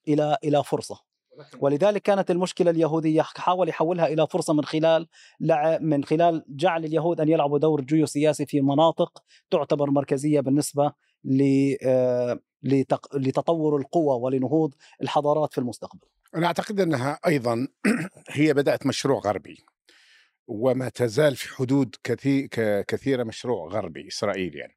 إلى 0.07 0.37
إلى 0.43 0.63
فرصة. 0.63 1.10
ولذلك 1.59 2.01
كانت 2.01 2.31
المشكلة 2.31 2.71
اليهودية 2.71 3.21
حاول 3.21 3.69
يحولها 3.69 4.07
إلى 4.07 4.27
فرصة 4.27 4.53
من 4.53 4.63
خلال 4.65 5.07
من 5.81 6.03
خلال 6.03 6.45
جعل 6.49 6.85
اليهود 6.85 7.21
أن 7.21 7.29
يلعبوا 7.29 7.59
دور 7.59 7.81
جيوسياسي 7.81 8.45
في 8.45 8.61
مناطق 8.61 9.23
تعتبر 9.51 9.89
مركزية 9.89 10.39
بالنسبة 10.39 10.91
ل- 11.23 11.75
آه، 11.85 12.39
لتطور 13.13 13.77
القوى 13.77 14.21
ولنهوض 14.21 14.73
الحضارات 15.01 15.53
في 15.53 15.57
المستقبل. 15.57 16.07
أنا 16.35 16.47
أعتقد 16.47 16.79
أنها 16.79 17.19
أيضا 17.27 17.67
هي 18.29 18.53
بدأت 18.53 18.85
مشروع 18.85 19.19
غربي 19.19 19.57
وما 20.47 20.89
تزال 20.89 21.35
في 21.35 21.55
حدود 21.55 21.95
كثير 22.03 22.47
كثيرة 22.87 23.23
مشروع 23.23 23.67
غربي 23.67 24.07
إسرائيلي 24.07 24.59
يعني 24.59 24.73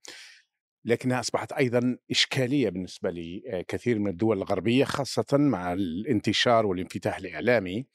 لكنها 0.84 1.20
أصبحت 1.20 1.52
أيضا 1.52 1.96
إشكالية 2.10 2.68
بالنسبة 2.70 3.10
لكثير 3.10 3.98
من 3.98 4.08
الدول 4.08 4.38
الغربية 4.38 4.84
خاصة 4.84 5.26
مع 5.38 5.72
الانتشار 5.72 6.66
والانفتاح 6.66 7.16
الإعلامي. 7.18 7.86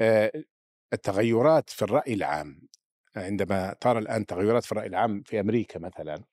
آه، 0.00 0.32
التغيرات 0.92 1.70
في 1.70 1.82
الرأي 1.82 2.14
العام 2.14 2.60
عندما 3.16 3.74
ترى 3.80 3.98
الآن 3.98 4.26
تغيرات 4.26 4.64
في 4.64 4.72
الرأي 4.72 4.86
العام 4.86 5.22
في 5.22 5.40
أمريكا 5.40 5.78
مثلا 5.78 6.24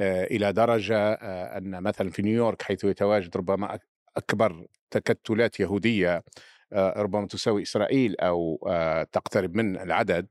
آه، 0.00 0.24
إلى 0.24 0.52
درجة 0.52 0.98
آه، 1.12 1.58
أن 1.58 1.82
مثلا 1.82 2.10
في 2.10 2.22
نيويورك 2.22 2.62
حيث 2.62 2.84
يتواجد 2.84 3.36
ربما 3.36 3.78
أكبر 4.16 4.66
تكتلات 4.90 5.60
يهودية 5.60 6.24
آه، 6.72 6.94
ربما 7.02 7.26
تساوي 7.26 7.62
إسرائيل 7.62 8.16
أو 8.20 8.68
آه، 8.70 9.02
تقترب 9.04 9.54
من 9.56 9.76
العدد. 9.80 10.28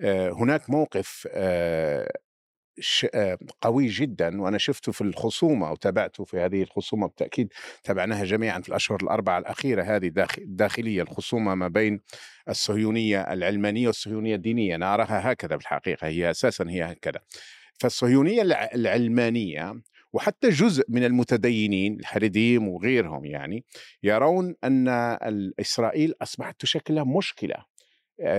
آه، 0.00 0.30
هناك 0.30 0.70
موقف 0.70 1.28
آه، 1.32 2.02
آه، 2.04 2.12
قوي 3.60 3.86
جدا 3.86 4.40
وأنا 4.42 4.58
شفته 4.58 4.92
في 4.92 5.00
الخصومة 5.00 5.72
وتابعته 5.72 6.24
في 6.24 6.38
هذه 6.38 6.62
الخصومة 6.62 7.06
بالتأكيد 7.06 7.52
تابعناها 7.84 8.24
جميعا 8.24 8.60
في 8.60 8.68
الأشهر 8.68 8.98
الأربعة 9.02 9.38
الأخيرة 9.38 9.82
هذه 9.82 10.08
داخ- 10.08 10.38
الداخليه 10.38 11.02
الخصومة 11.02 11.54
ما 11.54 11.68
بين 11.68 12.00
الصهيونية 12.48 13.20
العلمانية 13.32 13.86
والصهيونية 13.86 14.34
الدينية. 14.34 14.74
أنا 14.74 14.94
اراها 14.94 15.32
هكذا 15.32 15.56
بالحقيقة 15.56 16.06
هي 16.06 16.30
أساسا 16.30 16.64
هي 16.68 16.82
هكذا. 16.92 17.20
فالصهيونية 17.80 18.42
الع- 18.42 18.70
العلمانية 18.74 19.74
وحتى 20.12 20.48
جزء 20.48 20.84
من 20.88 21.04
المتدينين 21.04 22.00
الحريديم 22.00 22.68
وغيرهم 22.68 23.24
يعني 23.24 23.64
يرون 24.02 24.54
أن 24.64 24.88
إسرائيل 25.60 26.14
أصبحت 26.22 26.60
تشكل 26.60 27.04
مشكلة 27.04 27.54
آه، 27.54 27.64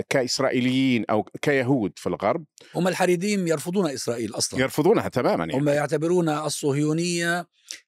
كإسرائيليين 0.09 1.05
أو 1.09 1.23
كيهود 1.41 1.91
في 1.95 2.07
الغرب. 2.07 2.45
هم 2.75 2.87
الحريديم 2.87 3.47
يرفضون 3.47 3.89
إسرائيل 3.89 4.35
أصلا. 4.35 4.59
يرفضونها 4.59 5.07
تماما 5.07 5.45
يعني. 5.45 5.53
هم 5.53 5.69
يعتبرون 5.69 6.29
الصهيونية 6.29 7.47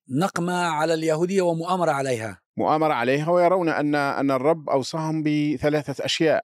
نقمة 0.10 0.53
على 0.53 0.93
اليهودية 0.93 1.41
ومؤامرة 1.41 1.91
عليها. 1.91 2.41
مؤامرة 2.57 2.93
عليها 2.93 3.29
ويرون 3.29 3.69
أن 3.69 3.95
أن 3.95 4.31
الرب 4.31 4.69
أوصاهم 4.69 5.24
بثلاثة 5.24 6.05
أشياء. 6.05 6.43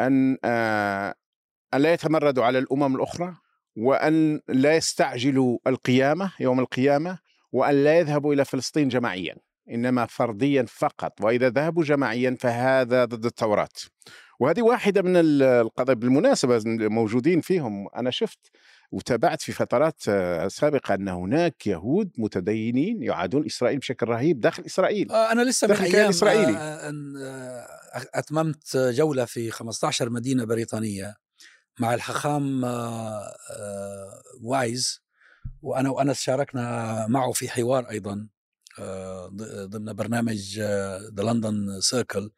أن 0.00 0.36
آه، 0.44 1.14
أن 1.74 1.80
لا 1.80 1.92
يتمردوا 1.92 2.44
على 2.44 2.58
الأمم 2.58 2.96
الأخرى 2.96 3.34
وأن 3.76 4.40
لا 4.48 4.76
يستعجلوا 4.76 5.58
القيامة 5.66 6.32
يوم 6.40 6.60
القيامة 6.60 7.18
وأن 7.52 7.84
لا 7.84 7.98
يذهبوا 7.98 8.34
إلى 8.34 8.44
فلسطين 8.44 8.88
جماعيا 8.88 9.36
إنما 9.70 10.06
فرديا 10.06 10.66
فقط. 10.68 11.20
وإذا 11.20 11.48
ذهبوا 11.48 11.84
جماعيا 11.84 12.36
فهذا 12.40 13.04
ضد 13.04 13.24
التوراة. 13.24 13.68
وهذه 14.44 14.62
واحدة 14.62 15.02
من 15.02 15.16
ال- 15.16 15.42
القضايا 15.42 15.96
بالمناسبة 15.98 16.62
موجودين 16.66 17.40
فيهم. 17.40 17.88
أنا 17.96 18.10
شفت 18.10 18.38
وتابعت 18.92 19.42
في 19.42 19.52
فترات 19.52 20.02
آه، 20.08 20.48
سابقة 20.48 20.94
أن 20.94 21.08
هناك 21.08 21.66
يهود 21.66 22.10
متدينين 22.18 23.02
يعادون 23.02 23.46
إسرائيل 23.46 23.78
بشكل 23.78 24.06
رهيب 24.08 24.40
داخل 24.40 24.62
إسرائيل. 24.66 25.10
آه، 25.12 25.32
أنا 25.32 25.42
لسه 25.42 25.68
من 25.68 25.74
أيام. 25.74 26.10
آه، 26.56 26.88
أن، 26.88 27.16
آه، 27.16 27.66
أتممت 28.14 28.76
جولة 28.76 29.24
في 29.24 29.50
15 29.50 30.10
مدينة 30.10 30.44
بريطانية 30.44 31.14
مع 31.80 31.94
الحخام 31.94 32.64
آه، 32.64 33.34
آه، 33.58 34.22
وايز. 34.42 35.00
وأنا 35.62 35.90
وأنس 35.90 36.20
شاركنا 36.20 37.06
معه 37.06 37.32
في 37.32 37.48
حوار 37.48 37.90
أيضا 37.90 38.28
ضمن 39.64 39.92
برنامج 39.92 40.58
The 40.60 41.22
London 41.22 41.80
Circle 41.80 42.30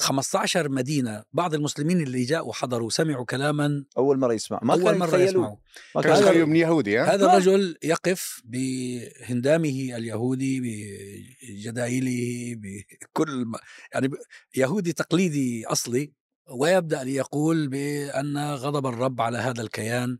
15 0.00 0.68
مدينة 0.68 1.22
بعض 1.32 1.54
المسلمين 1.54 2.00
اللي 2.00 2.22
جاءوا 2.24 2.52
حضروا 2.52 2.90
سمعوا 2.90 3.24
كلاما 3.24 3.84
أول 3.96 4.18
مرة 4.18 4.32
يسمع 4.34 4.60
ما 4.62 4.74
أول 4.74 4.98
مرة. 4.98 5.16
يسمعوا 5.18 5.56
ما 5.94 6.02
كان 6.02 6.12
هذا- 6.12 6.44
من 6.44 6.56
يهودي 6.56 6.98
ها؟ 6.98 7.14
هذا. 7.14 7.26
الرجل 7.26 7.76
يقف 7.82 8.42
بهندامه 8.44 9.68
اليهودي 9.96 10.60
بجدايله 10.60 12.54
بكل 12.56 13.44
ما 13.46 13.58
يعني 13.94 14.10
يهودي 14.56 14.92
تقليدي 14.92 15.66
أصلي 15.66 16.12
ويبدأ 16.50 17.04
ليقول 17.04 17.68
بأن 17.68 18.38
غضب 18.54 18.86
الرب 18.86 19.20
على 19.20 19.38
هذا 19.38 19.62
الكيان 19.62 20.18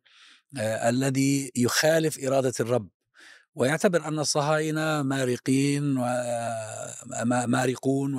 آه 0.58 0.88
الذي 0.88 1.52
يخالف 1.56 2.25
إرادة 2.25 2.52
الرب 2.61 2.88
ويعتبر 3.59 4.09
أن 4.09 4.19
الصهاينة 4.19 5.03
مارقين 5.03 5.99
ومارقون 5.99 8.15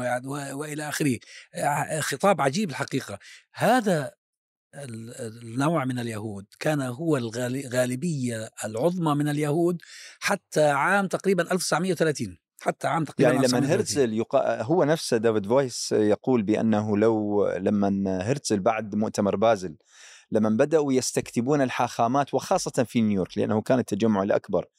وإلى 0.53 0.89
آخره. 0.89 1.19
آه، 1.55 2.00
خطاب 2.00 2.41
عجيب 2.41 2.69
الحقيقة. 2.69 3.19
هذا 3.53 4.12
ال- 4.75 5.13
النوع 5.43 5.86
من 5.86 6.00
اليهود 6.00 6.46
كان 6.60 6.81
هو 6.81 7.17
الغالبية 7.17 8.50
العظمى 8.65 9.15
من 9.15 9.29
اليهود 9.29 9.81
حتى 10.19 10.69
عام 10.69 11.08
تقريبا 11.08 11.51
1930 11.51 12.38
حتى 12.62 12.88
عام 12.88 13.03
تقريبا 13.03 13.31
يعني 13.34 13.48
لما 13.48 13.58
1930. 13.58 13.79
هرتزل 13.79 14.13
يقا... 14.13 14.62
هو 14.62 14.84
نفسه 14.84 15.17
دافيد 15.17 15.46
فويس 15.46 15.91
يقول 15.91 16.43
بأنه 16.43 16.98
لو 16.98 17.48
لما 17.58 18.19
هرتزل 18.31 18.60
بعد 18.60 18.96
مؤتمر 18.96 19.36
بازل 19.36 19.75
لما 20.31 20.50
بدأوا 20.50 20.93
يستكتبون 20.93 21.62
الحاخامات 21.62 22.34
وخاصة 22.34 22.84
في 22.84 23.01
نيويورك 23.01 23.38
لأنه 23.38 23.62
كان 23.62 23.79
التجمع 23.79 24.24
الأكبر 24.24 24.63
آه، 24.65 24.69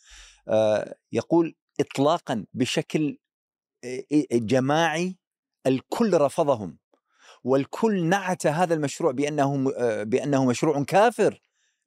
يقول 1.12 1.54
اطلاقا 1.80 2.44
بشكل 2.54 3.18
آه، 3.84 4.04
جماعي 4.32 5.16
الكل 5.66 6.20
رفضهم 6.20 6.78
والكل 7.44 8.04
نعت 8.04 8.46
هذا 8.46 8.74
المشروع 8.74 9.12
بأنه 9.12 9.72
آه، 9.76 10.02
بأنه 10.02 10.44
مشروع 10.44 10.84
كافر 10.84 11.40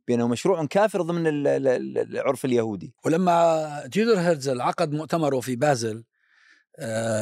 بأنه 0.08 0.28
مشروع 0.28 0.66
كافر 0.66 1.02
ضمن 1.02 1.24
العرف 1.28 2.46
اليهودي. 2.46 2.94
ولما 3.06 3.90
تيودر 3.92 4.20
هرتزل 4.20 4.62
عقد 4.62 4.92
مؤتمره 4.92 5.40
في 5.40 5.56
بازل 5.56 6.04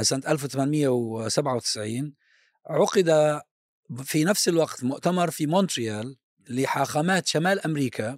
سنة 0.01 0.21
1897 0.27 2.13
عقد 2.67 3.41
في 4.03 4.23
نفس 4.23 4.47
الوقت 4.47 4.83
مؤتمر 4.83 5.31
في 5.31 5.47
مونتريال 5.47 6.17
لحاخامات 6.49 7.27
شمال 7.27 7.65
أمريكا. 7.65 8.17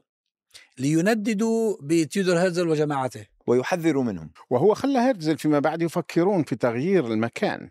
لينددوا 0.79 1.77
بتيودر 1.81 2.37
هيرزل 2.37 2.67
وجماعته. 2.67 3.25
ويحذروا 3.47 4.03
منهم. 4.03 4.31
وهو 4.49 4.73
خلى 4.73 4.99
هيرزل 4.99 5.37
فيما 5.37 5.59
بعد 5.59 5.81
يفكرون 5.81 6.43
في 6.43 6.55
تغيير 6.55 7.07
المكان. 7.07 7.69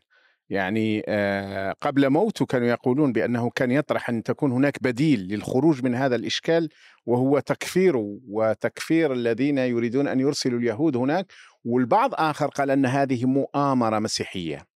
يعني 0.50 1.02
آه، 1.09 1.75
قبل 1.80 2.11
موته 2.11 2.47
كانوا 2.47 2.68
يقولون 2.68 3.12
بأنه 3.12 3.50
كان 3.50 3.71
يطرح 3.71 4.09
أن 4.09 4.23
تكون 4.23 4.52
هناك 4.52 4.82
بديل 4.82 5.21
للخروج 5.21 5.85
من 5.85 5.94
هذا 5.94 6.16
الإشكال 6.16 6.68
وهو 7.06 7.38
تكفيره 7.38 8.18
وتكفير 8.28 9.12
الذين 9.12 9.59
يريدون 9.59 10.09
أن 10.09 10.21
يرسلوا 10.21 10.59
اليهود 10.59 10.97
هناك. 10.97 11.32
والبعض 11.64 12.11
آخر 12.14 12.47
قال 12.47 12.71
أن 12.71 12.87
هذه 12.87 13.25
مؤامرة 13.25 13.99
مسيحية. 13.99 14.72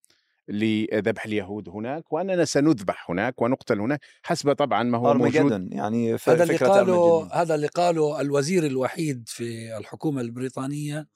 لذبح 0.47 1.25
اليهود 1.25 1.69
هناك 1.69 2.13
وأننا 2.13 2.45
سنذبح 2.45 3.11
هناك 3.11 3.41
ونقتل 3.41 3.79
هناك 3.79 3.99
حسب 4.23 4.53
طبعا 4.53 4.83
ما 4.83 4.97
هو 4.97 5.13
موجود. 5.13 5.73
يعني 5.73 6.13
هذا 6.27 6.43
اللي 6.43 6.55
قاله 6.57 7.29
هذا 7.33 7.55
اللي 7.55 7.67
قاله 7.67 8.21
الوزير 8.21 8.65
الوحيد 8.65 9.23
في 9.27 9.77
الحكومة 9.77 10.21
البريطانية 10.21 11.07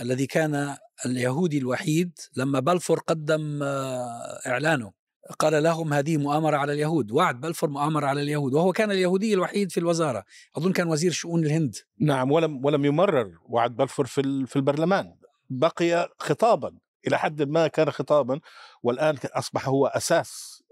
الذي 0.00 0.26
كان 0.26 0.76
اليهودي 1.06 1.58
الوحيد 1.58 2.18
لما 2.36 2.60
بلفور 2.60 2.98
قدم 2.98 3.62
آه، 3.62 4.40
إعلانه. 4.46 4.92
قال 5.38 5.62
لهم 5.62 5.92
هذه 5.92 6.16
مؤامرة 6.16 6.56
على 6.56 6.72
اليهود. 6.72 7.12
وعد 7.12 7.40
بلفور 7.40 7.70
مؤامرة 7.70 8.06
على 8.06 8.22
اليهود 8.22 8.54
وهو 8.54 8.72
كان 8.72 8.90
اليهودي 8.90 9.34
الوحيد 9.34 9.70
في 9.72 9.80
الوزارة. 9.80 10.24
أظن 10.56 10.72
كان 10.72 10.88
وزير 10.88 11.10
شؤون 11.10 11.44
الهند. 11.44 11.74
نعم 12.00 12.32
ولم 12.32 12.64
ولم 12.64 12.84
يمرر 12.84 13.38
وعد 13.48 13.76
بلفور 13.76 14.06
في 14.06 14.46
في 14.46 14.56
البرلمان. 14.56 15.14
بقي 15.50 16.08
خطابا 16.18 16.72
إلى 17.06 17.18
حد 17.18 17.42
ما 17.42 17.66
كان 17.66 17.90
خطابا 17.90 18.40
والآن 18.82 19.16
أصبح 19.24 19.68
هو 19.68 19.86
أساس 19.86 20.62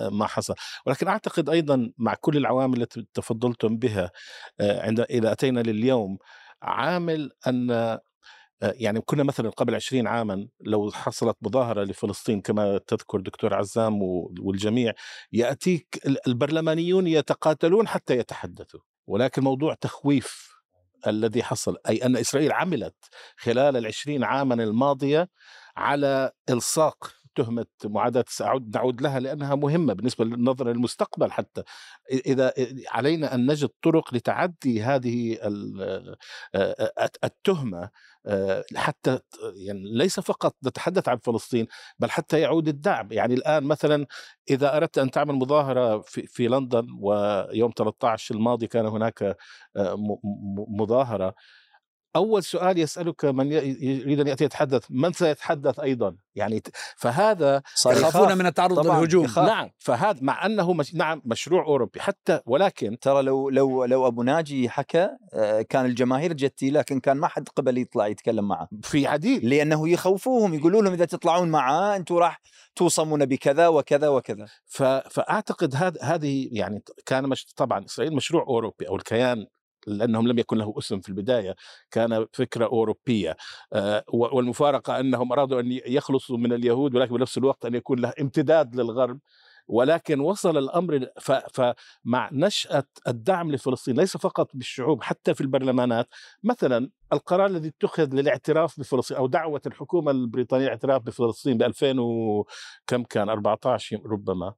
ما 0.00 0.26
حصل. 0.26 0.54
ولكن 0.86 1.08
أعتقد 1.08 1.50
أيضا 1.50 1.92
مع 1.98 2.14
كل 2.14 2.36
العوامل 2.36 2.82
التي 2.82 3.06
تفضلتم 3.14 3.76
بها 3.76 4.10
عند 4.60 5.00
اذا 5.00 5.32
أتينا 5.32 5.60
لليوم 5.60 6.18
عامل 6.62 7.30
أن 7.46 7.98
يعني 8.62 9.00
كنا 9.00 9.22
مثلا 9.22 9.50
قبل 9.50 9.74
20 9.74 10.06
عاما 10.06 10.48
لو 10.60 10.90
حصلت 10.90 11.36
مظاهرة 11.42 11.84
لفلسطين 11.84 12.40
كما 12.40 12.78
تذكر 12.78 13.20
دكتور 13.20 13.54
عزام 13.54 14.02
والجميع 14.40 14.92
يأتيك 15.32 16.00
البرلمانيون 16.26 17.06
يتقاتلون 17.06 17.88
حتى 17.88 18.16
يتحدثوا. 18.18 18.80
ولكن 19.06 19.42
موضوع 19.42 19.74
تخويف 19.74 20.56
الذي 21.06 21.42
حصل 21.42 21.76
أي 21.88 21.96
أن 21.96 22.16
إسرائيل 22.16 22.52
عملت 22.52 22.94
خلال 23.36 23.76
العشرين 23.76 24.24
عاما 24.24 24.54
الماضية 24.54 25.28
على 25.76 26.30
إلصاق 26.50 27.12
تهمة 27.36 27.66
معاداة 27.84 28.24
سأعود 28.28 28.76
نعود 28.76 29.00
لها 29.00 29.20
لأنها 29.20 29.54
مهمة 29.54 29.92
بالنسبة 29.92 30.24
للنظرة 30.24 30.72
للمستقبل 30.72 31.32
حتى. 31.32 31.62
إذا 32.10 32.52
علينا 32.88 33.34
أن 33.34 33.50
نجد 33.50 33.68
طرق 33.82 34.14
لتعدي 34.14 34.82
هذه 34.82 35.38
التهمة 37.24 37.90
حتى 38.76 39.18
يعني 39.54 39.80
ليس 39.92 40.20
فقط 40.20 40.56
نتحدث 40.66 41.08
عن 41.08 41.18
فلسطين 41.18 41.66
بل 41.98 42.10
حتى 42.10 42.40
يعود 42.40 42.68
الدعم. 42.68 43.12
يعني 43.12 43.34
الآن 43.34 43.64
مثلا 43.64 44.06
إذا 44.50 44.76
أردت 44.76 44.98
أن 44.98 45.10
تعمل 45.10 45.34
مظاهرة 45.34 45.98
في, 46.00 46.26
في 46.26 46.48
لندن 46.48 46.86
ويوم 47.00 47.72
13 47.76 48.34
الماضي 48.34 48.66
كان 48.66 48.86
هناك 48.86 49.36
مظاهرة 50.68 51.34
أول 52.16 52.44
سؤال 52.44 52.78
يسألك 52.78 53.24
من 53.24 53.52
يريد 53.52 54.20
أن 54.20 54.26
يأتي 54.26 54.44
يتحدث 54.44 54.84
من 54.90 55.12
سيتحدث 55.12 55.80
أيضا؟ 55.80 56.16
يعني 56.34 56.62
فهذا 56.96 57.62
يخافون 57.86 58.38
من 58.38 58.46
التعرض 58.46 58.86
للهجوم. 58.86 59.26
نعم. 59.36 59.70
فهذا 59.78 60.18
مع 60.22 60.46
أنه 60.46 60.72
مش 60.72 60.94
نعم 60.94 61.22
مشروع 61.24 61.64
أوروبي. 61.64 62.00
حتى 62.00 62.40
ولكن 62.46 62.98
ترى 62.98 63.22
لو 63.22 63.50
لو 63.50 63.84
لو 63.84 64.06
أبو 64.06 64.22
ناجي 64.22 64.68
حكى 64.68 65.08
آه، 65.34 65.62
كان 65.62 65.84
الجماهير 65.84 66.32
جتي 66.32 66.70
لكن 66.70 67.00
كان 67.00 67.16
ما 67.16 67.28
حد 67.28 67.48
قبل 67.48 67.78
يطلع 67.78 68.06
يتكلم 68.06 68.48
معه. 68.48 68.68
في 68.82 69.06
عديد. 69.06 69.44
لأنه 69.44 69.88
يخوفوهم 69.88 70.54
يقولوا 70.54 70.82
لهم 70.82 70.92
إذا 70.92 71.04
تطلعون 71.04 71.48
معاه 71.48 71.96
أنتم 71.96 72.14
راح 72.16 72.40
توصمون 72.76 73.26
بكذا 73.26 73.68
وكذا 73.68 74.08
وكذا. 74.08 74.46
فأعتقد 75.10 75.74
هذا 75.74 76.02
هذه 76.02 76.48
يعني 76.52 76.82
كان 77.06 77.28
مش 77.28 77.46
طبعا 77.56 77.84
إسرائيل 77.84 78.14
مشروع 78.14 78.42
أوروبي 78.42 78.88
أو 78.88 78.96
الكيان 78.96 79.46
لأنهم 79.86 80.28
لم 80.28 80.38
يكن 80.38 80.56
له 80.58 80.74
اسم 80.78 81.00
في 81.00 81.08
البداية 81.08 81.56
كان 81.90 82.26
فكرة 82.32 82.64
أوروبية. 82.66 83.36
آه، 83.72 84.04
والمفارقة 84.08 85.00
أنهم 85.00 85.32
أرادوا 85.32 85.60
أن 85.60 85.80
يخلصوا 85.86 86.38
من 86.38 86.52
اليهود 86.52 86.94
ولكن 86.94 87.14
بنفس 87.16 87.38
الوقت 87.38 87.64
أن 87.66 87.74
يكون 87.74 87.98
له 88.00 88.12
امتداد 88.20 88.76
للغرب. 88.76 89.18
ولكن 89.68 90.20
وصل 90.20 90.58
الأمر 90.58 91.06
فمع 91.52 92.30
نشأة 92.32 92.84
الدعم 93.08 93.52
لفلسطين 93.52 93.96
ليس 93.96 94.16
فقط 94.16 94.50
بالشعوب 94.54 95.02
حتى 95.02 95.34
في 95.34 95.40
البرلمانات. 95.40 96.08
مثلا 96.44 96.90
القرار 97.12 97.46
الذي 97.46 97.68
اتخذ 97.68 98.14
للاعتراف 98.14 98.80
بفلسطين 98.80 99.16
أو 99.16 99.26
دعوة 99.26 99.60
الحكومة 99.66 100.10
البريطانية 100.10 100.64
الاعتراف 100.64 101.02
بفلسطين 101.02 101.58
ب 101.58 101.62
2000 101.62 101.98
وكم 101.98 103.02
كان؟ 103.10 103.28
14 103.28 104.00
ربما. 104.06 104.54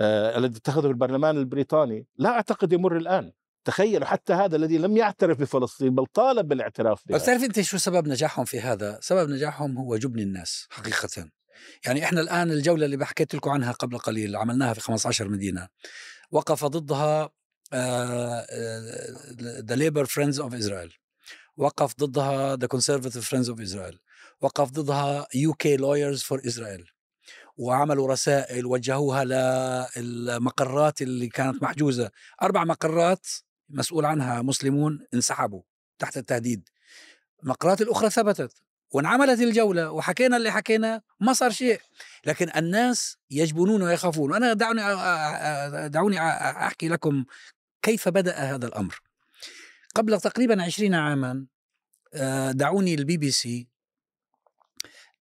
آه 0.00 0.38
الذي 0.38 0.56
اتخذه 0.56 0.86
البرلمان 0.86 1.36
البريطاني. 1.36 2.06
لا 2.18 2.30
أعتقد 2.30 2.72
يمر 2.72 2.96
الآن. 2.96 3.32
تخيلوا 3.64 4.06
حتى 4.06 4.32
هذا 4.32 4.56
الذي 4.56 4.78
لم 4.78 4.96
يعترف 4.96 5.38
بفلسطين 5.38 5.94
بل 5.94 6.06
طالب 6.06 6.48
بالاعتراف 6.48 7.02
بها 7.06 7.16
بس 7.16 7.26
تعرف 7.26 7.42
أنت 7.42 7.60
شو 7.60 7.78
سبب 7.78 8.08
نجاحهم 8.08 8.44
في 8.44 8.60
هذا؟ 8.60 8.98
سبب 9.02 9.30
نجاحهم 9.30 9.78
هو 9.78 9.96
جبن 9.96 10.20
الناس 10.20 10.66
حقيقة. 10.70 11.28
يعني 11.86 12.04
إحنا 12.04 12.20
الآن 12.20 12.50
الجولة 12.50 12.84
اللي 12.84 12.96
بحكيت 12.96 13.34
لكم 13.34 13.50
عنها 13.50 13.72
قبل 13.72 13.98
قليل 13.98 14.36
عملناها 14.36 14.74
في 14.74 14.80
15 14.80 15.28
مدينة 15.28 15.68
وقف 16.30 16.64
ضدها 16.64 17.30
the 19.42 19.74
Labour 19.74 20.04
Friends 20.04 20.40
of 20.40 20.54
Israel 20.54 20.94
وقف 21.56 21.94
ضدها 22.00 22.56
the 22.56 22.66
Conservative 22.66 23.28
Friends 23.28 23.50
of 23.50 23.60
Israel 23.60 23.98
وقف 24.40 24.70
ضدها 24.70 25.26
UK 25.34 25.76
Lawyers 25.76 26.22
for 26.22 26.42
Israel 26.46 26.84
وعملوا 27.56 28.08
رسائل 28.08 28.66
وجهوها 28.66 29.24
للمقرات 29.96 31.02
اللي 31.02 31.28
كانت 31.28 31.62
محجوزة. 31.62 32.10
أربع 32.42 32.64
مقرات 32.64 33.26
مسؤول 33.72 34.04
عنها 34.04 34.42
مسلمون 34.42 35.06
انسحبوا 35.14 35.62
تحت 35.98 36.16
التهديد. 36.16 36.68
المقرات 37.42 37.80
الأخرى 37.80 38.10
ثبتت 38.10 38.62
وانعملت 38.90 39.40
الجولة 39.40 39.90
وحكينا 39.90 40.36
اللي 40.36 40.50
حكينا 40.50 41.02
ما 41.20 41.32
صار 41.32 41.50
شيء. 41.50 41.80
لكن 42.26 42.50
الناس 42.56 43.16
يجبنون 43.30 43.82
ويخافون. 43.82 44.32
وأنا 44.32 44.52
دعوني 44.52 44.82
دعوني 45.88 46.20
أحكي 46.20 46.88
لكم 46.88 47.24
كيف 47.82 48.08
بدأ 48.08 48.36
هذا 48.36 48.66
الأمر. 48.66 49.00
قبل 49.94 50.20
تقريبا 50.20 50.62
عشرين 50.62 50.94
عاما 50.94 51.46
دعوني 52.50 52.94
البي 52.94 53.16
بي 53.16 53.30
سي 53.30 53.68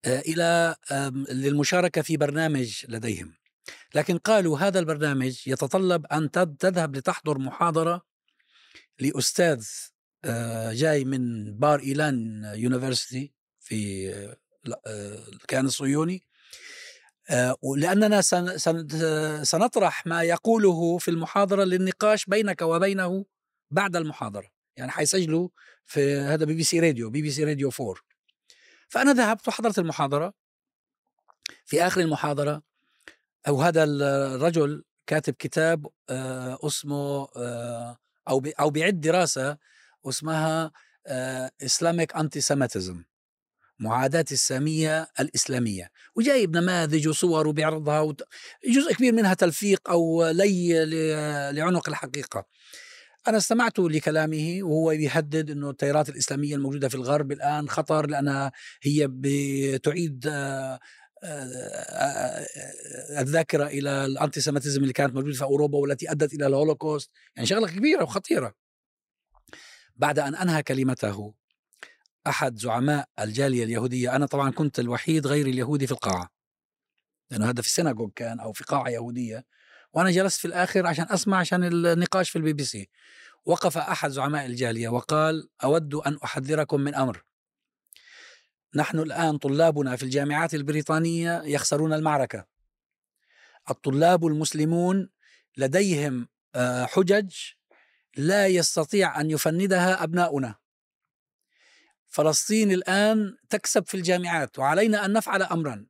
إلى 0.06 0.76
للمشاركة 1.32 2.02
في 2.02 2.18
برنامج 2.18 2.86
لديهم. 2.90 3.34
لكن 3.96 4.18
قالوا 4.18 4.60
هذا 4.60 4.80
البرنامج 4.80 5.48
يتطلب 5.48 6.06
أن 6.06 6.32
تذهب 6.32 6.96
لتحضر 6.96 7.38
محاضرة 7.38 8.11
لأستاذ 9.02 9.68
آه، 10.26 10.74
جاي 10.74 11.06
من 11.06 11.54
بار 11.58 11.80
إيلان 11.80 12.44
University 12.56 13.34
في 13.60 14.10
آه، 14.88 15.28
الكيان 15.34 15.66
الصهيوني. 15.66 16.24
آه، 17.30 17.56
لاننا 17.78 18.22
سنطرح 19.44 20.08
ما 20.08 20.24
يقوله 20.24 20.98
في 20.98 21.12
المحاضرة 21.12 21.64
للنقاش 21.64 22.26
بينك 22.26 22.62
وبينه 22.62 23.26
بعد 23.72 23.96
المحاضرة. 23.96 24.52
يعني 24.78 24.92
حيسجلوا 24.92 25.50
في 25.86 26.16
هذا 26.16 26.46
بي 26.46 26.54
بي 26.54 26.64
سي 26.64 26.80
راديو 26.80 27.10
بي 27.10 27.22
بي 27.22 27.32
سي 27.32 27.44
راديو 27.44 27.72
4 27.80 27.96
فأنا 28.90 29.14
ذهبت 29.14 29.48
وحضرت 29.48 29.80
المحاضرة. 29.80 30.34
في 31.66 31.88
آخر 31.88 32.02
المحاضرة 32.02 32.64
أو 33.48 33.62
هذا 33.62 33.84
الرجل 33.84 34.84
كاتب 35.08 35.34
كتاب 35.34 35.88
اسمه 36.66 37.28
أو 38.30 38.44
أو 38.60 38.70
بيعد 38.70 39.02
دراسة 39.02 39.58
اسمها 40.10 40.72
اسلامك 41.62 42.16
انتي 42.16 42.42
سيمتزم 42.42 43.04
معاداة 43.80 44.26
السامية 44.32 45.08
الإسلامية. 45.20 45.92
وجايب 46.16 46.58
نماذج 46.58 47.08
وصور 47.08 47.48
وبيعرضها 47.48 48.14
جزء 48.68 48.94
كبير 48.94 49.14
منها 49.14 49.34
تلفيق 49.34 49.90
أو 49.90 50.30
لي 50.30 50.86
لعنق 51.54 51.90
الحقيقة. 51.90 52.46
أنا 53.28 53.38
استمعت 53.38 53.80
لكلامه 53.80 54.60
وهو 54.62 54.92
يهدد 54.92 55.52
أنه 55.52 55.70
التيارات 55.70 56.10
الإسلامية 56.10 56.56
الموجودة 56.56 56.90
في 56.90 56.96
الغرب 56.96 57.32
الآن 57.32 57.70
خطر 57.70 58.08
لأنها 58.08 58.52
هي 58.82 59.08
بتعيد 59.12 60.30
آه، 61.24 61.44
آه، 61.44 63.22
الذاكرة 63.22 63.68
إلى 63.68 64.06
الأنتيسيمتزم 64.06 64.82
اللي 64.82 64.94
كانت 64.94 65.16
موجودة 65.16 65.36
في 65.36 65.44
أوروبا 65.44 65.78
والتي 65.78 66.12
أدت 66.12 66.34
إلى 66.34 66.48
الهولوكوست 66.48 67.12
يعني 67.36 67.48
شغلة 67.48 67.68
كبيرة 67.68 68.04
وخطيرة. 68.04 68.54
بعد 69.96 70.20
أن 70.20 70.36
أنهى 70.36 70.64
كلمته 70.64 71.34
أحد 72.28 72.58
زعماء 72.58 73.10
الجالية 73.20 73.64
اليهودية 73.64 74.16
أنا 74.16 74.26
طبعا 74.26 74.52
كنت 74.52 74.80
الوحيد 74.80 75.28
غير 75.28 75.46
اليهودي 75.48 75.88
في 75.88 75.94
القاعة 75.94 76.30
لأنه 77.32 77.50
هذا 77.50 77.62
في 77.62 77.68
ال 77.68 77.72
synagogue 77.72 78.12
كان 78.16 78.40
أو 78.40 78.54
في 78.54 78.64
قاعة 78.64 78.90
يهودية 78.90 79.46
وأنا 79.94 80.12
جلست 80.12 80.40
في 80.40 80.46
الآخر 80.46 80.88
عشان 80.88 81.06
أسمع 81.10 81.38
عشان 81.38 81.64
النقاش 81.64 82.30
في 82.30 82.36
البي 82.36 82.54
بي 82.54 82.64
سي. 82.64 82.90
وقف 83.46 83.78
أحد 83.78 84.10
زعماء 84.10 84.46
الجالية 84.46 84.90
وقال 84.90 85.50
أود 85.64 85.94
أن 85.96 86.18
أحذركم 86.24 86.82
من 86.82 86.96
أمر. 86.96 87.24
نحن 88.76 89.00
الآن 89.00 89.38
طلابنا 89.38 89.96
في 89.96 90.04
الجامعات 90.04 90.54
البريطانية 90.54 91.42
يخسرون 91.46 91.94
المعركة. 91.94 92.46
الطلاب 93.70 94.26
المسلمون 94.26 95.10
لديهم 95.58 96.28
آه، 96.56 96.86
حجج 96.86 97.34
لا 98.18 98.48
يستطيع 98.48 99.22
أن 99.22 99.32
يفندها 99.32 100.04
أبناؤنا. 100.04 100.56
فلسطين 102.08 102.72
الآن 102.72 103.38
تكسب 103.50 103.88
في 103.88 103.98
الجامعات 103.98 104.60
وعلينا 104.60 105.06
أن 105.06 105.14
نفعل 105.14 105.44
أمرا. 105.44 105.86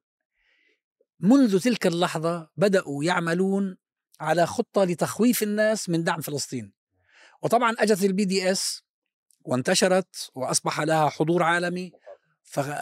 منذ 1.20 1.60
تلك 1.60 1.88
اللحظة 1.88 2.50
بدأوا 2.58 3.04
يعملون 3.04 3.78
على 4.20 4.46
خطة 4.46 4.84
لتخويف 4.84 5.44
الناس 5.44 5.90
من 5.90 6.04
دعم 6.04 6.22
فلسطين. 6.22 6.74
وطبعا 7.42 7.76
أجت 7.80 8.04
ال 8.04 8.26
BDS 8.26 8.84
وانتشرت 9.42 10.32
وأصبح 10.36 10.82
لها 10.82 11.10
حضور 11.10 11.44
عالمي. 11.44 11.92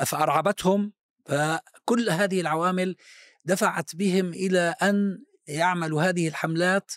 فأرعبتهم 0.05 0.93
فكل 1.25 2.09
هذه 2.09 2.41
العوامل 2.41 2.95
دفعت 3.45 3.95
بهم 3.95 4.29
إلى 4.29 4.75
أن 4.81 5.19
يعملوا 5.47 6.03
هذه 6.03 6.27
الحملات. 6.27 6.91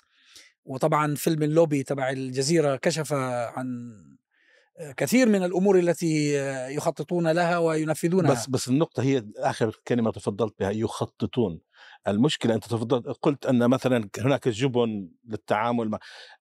وطبعا 0.65 1.15
فيلم 1.15 1.43
اللوبي 1.43 1.83
تبع 1.83 2.11
الجزيرة 2.11 2.77
كشف 2.77 3.13
عن 3.13 3.67
كثير 4.97 5.29
من 5.29 5.45
الأمور 5.45 5.79
التي 5.79 6.35
يخططون 6.75 7.29
لها 7.29 7.59
وينفذونها. 7.59 8.31
بس 8.31 8.47
بس 8.47 8.69
النقطة 8.69 9.03
هي 9.03 9.25
آخر 9.37 9.81
كلمة 9.87 10.13
تفضلت 10.13 10.55
بها 10.61 10.71
يخططون. 10.71 11.61
المشكلة 12.09 12.55
أنت 12.55 12.65
تفضلت 12.65 13.07
قلت 13.23 13.47
أن 13.47 13.71
مثلا 13.71 14.09
هناك 14.19 14.49
جبن 14.49 15.09
للتعامل 15.25 15.89
مع 15.89 15.99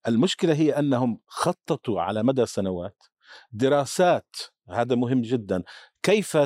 المشكلة 0.08 0.54
هي 0.54 0.72
أنهم 0.72 1.20
خططوا 1.28 2.02
على 2.02 2.24
مدى 2.24 2.46
سنوات 2.46 3.04
دراسات 3.52 4.36
هذا 4.70 4.96
مهم 4.96 5.22
جدا 5.22 5.64
كيف 6.04 6.38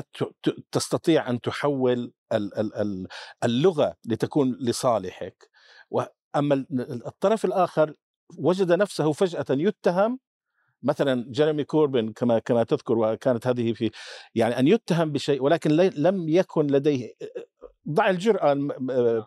تستطيع 0.72 1.30
أن 1.30 1.40
تحول 1.40 2.12
اللغة 3.44 3.96
لتكون 4.06 4.56
لصالحك؟ 4.60 5.50
اما 6.36 6.66
الطرف 7.06 7.44
الآخر 7.44 7.94
وجد 8.38 8.72
نفسه 8.72 9.12
فجأة 9.12 9.46
يتهم 9.50 10.18
مثلا 10.82 11.26
جيريمي 11.30 11.64
كوربن 11.64 12.12
كما 12.12 12.38
كما 12.38 12.64
تذكر 12.64 12.98
وكانت 12.98 13.46
هذه 13.46 13.72
في 13.72 13.90
يعني 14.34 14.58
أن 14.58 14.68
يتهم 14.68 15.12
بشيء 15.12 15.42
ولكن 15.42 15.70
لم 15.70 16.28
يكن 16.28 16.66
لديه 16.66 17.12
ضع 17.88 18.10
الجرأة 18.10 18.54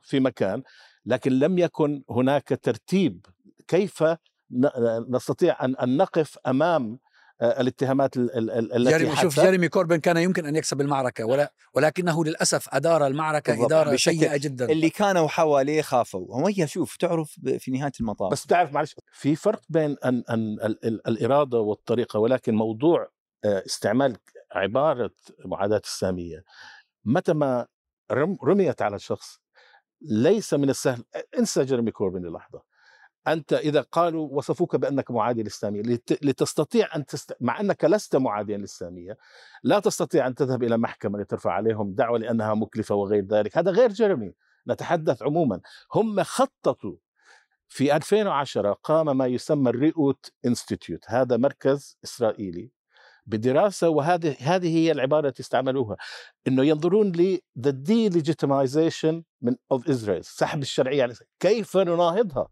في 0.04 0.20
مكان 0.20 0.64
لكن 1.06 1.32
لم 1.40 1.58
يكن 1.58 2.04
هناك 2.10 2.60
ترتيب. 2.62 3.26
كيف 3.68 4.04
نستطيع 5.10 5.66
أن 5.66 5.98
نقف 5.98 6.38
أمام 6.48 7.00
الاتهامات 7.42 8.18
التي 8.18 8.98
جيريمي 8.98 9.16
شوف 9.16 9.40
جيريمي 9.40 9.70
كوربن 9.70 9.98
كان 9.98 10.18
يمكن 10.18 10.46
أن 10.46 10.56
يكسب 10.56 10.82
المعركة 10.82 11.26
ولا 11.26 11.54
ولكنه 11.74 12.26
للأسف 12.26 12.70
أدار 12.70 13.08
المعركة 13.08 13.54
بالضبط. 13.54 13.72
إدارة 13.72 13.96
سيئة 13.96 14.38
جدا. 14.38 14.72
اللي 14.72 14.90
كانوا 14.90 15.28
حواليه 15.28 15.82
خافوا. 15.82 16.50
هي 16.50 16.68
شوف 16.68 16.98
تعرف 16.98 17.40
في 17.58 17.72
نهاية 17.72 17.92
المطاف. 18.00 18.32
بس 18.32 18.46
تعرف 18.46 18.74
معلش 18.74 18.96
في 19.12 19.36
فرق 19.36 19.62
بين 19.70 19.98
أن 20.06 20.24
أن 20.30 20.58
الإرادة 20.84 21.60
والطريقة 21.60 22.20
ولكن 22.20 22.56
موضوع 22.56 23.10
آه، 23.46 23.64
استعمال 23.66 24.18
عبارة 24.52 25.12
معاداة 25.46 25.82
السامية 25.84 26.44
متى 27.06 27.34
ما 27.34 27.68
رميت 28.44 28.82
على 28.82 28.96
الشخص 28.96 29.40
ليس 30.02 30.54
من 30.54 30.70
السهل 30.70 31.04
انسى 31.38 31.64
جيريمي 31.64 31.92
كوربن 31.92 32.26
للحظة. 32.26 32.69
أنت 33.34 33.54
إذا 33.54 33.82
قالوا 33.82 34.30
وصفوك 34.32 34.76
بأنك 34.76 35.12
معادي 35.12 35.42
للإسلامية 35.42 35.82
لتستطيع 36.22 36.96
أن 36.96 37.06
تست... 37.06 37.36
مع 37.42 37.60
أنك 37.60 37.86
لست 37.86 38.16
معاديا 38.16 38.58
للإسلامية 38.58 39.18
لا 39.64 39.80
تستطيع 39.80 40.28
أن 40.28 40.36
تذهب 40.36 40.64
إلى 40.64 40.78
محكمة 40.78 41.20
لترفع 41.20 41.52
عليهم 41.52 41.94
دعوة 41.94 42.20
لأنها 42.20 42.54
مكلفة 42.54 42.96
وغير 42.96 43.26
ذلك. 43.26 43.58
هذا 43.58 43.72
غير 43.72 43.90
جيرمي 43.90 44.34
نتحدث 44.68 45.24
عموما. 45.24 45.62
هم 45.94 46.24
خططوا 46.24 46.96
في 47.68 47.96
2010 47.96 48.74
قام 48.74 49.18
ما 49.18 49.26
يسمى 49.26 49.70
الريوت 49.70 50.32
إنستيتيوت. 50.46 51.04
هذا 51.08 51.38
مركز 51.38 51.98
إسرائيلي 52.04 52.72
بدراسة 53.26 53.90
وهذه 53.90 54.36
هذه 54.40 54.78
هي 54.78 54.92
العبارة 54.92 55.28
التي 55.28 55.42
استعملوها. 55.42 55.98
إنه 56.48 56.64
ينظرون 56.64 57.12
ل 57.12 57.38
the 57.60 59.24
من 59.42 59.56
of 59.74 59.84
Israel 59.88 60.22
سحب 60.22 60.62
الشرعية 60.62 61.14
كيف 61.40 61.78
نناهضها؟ 61.78 62.48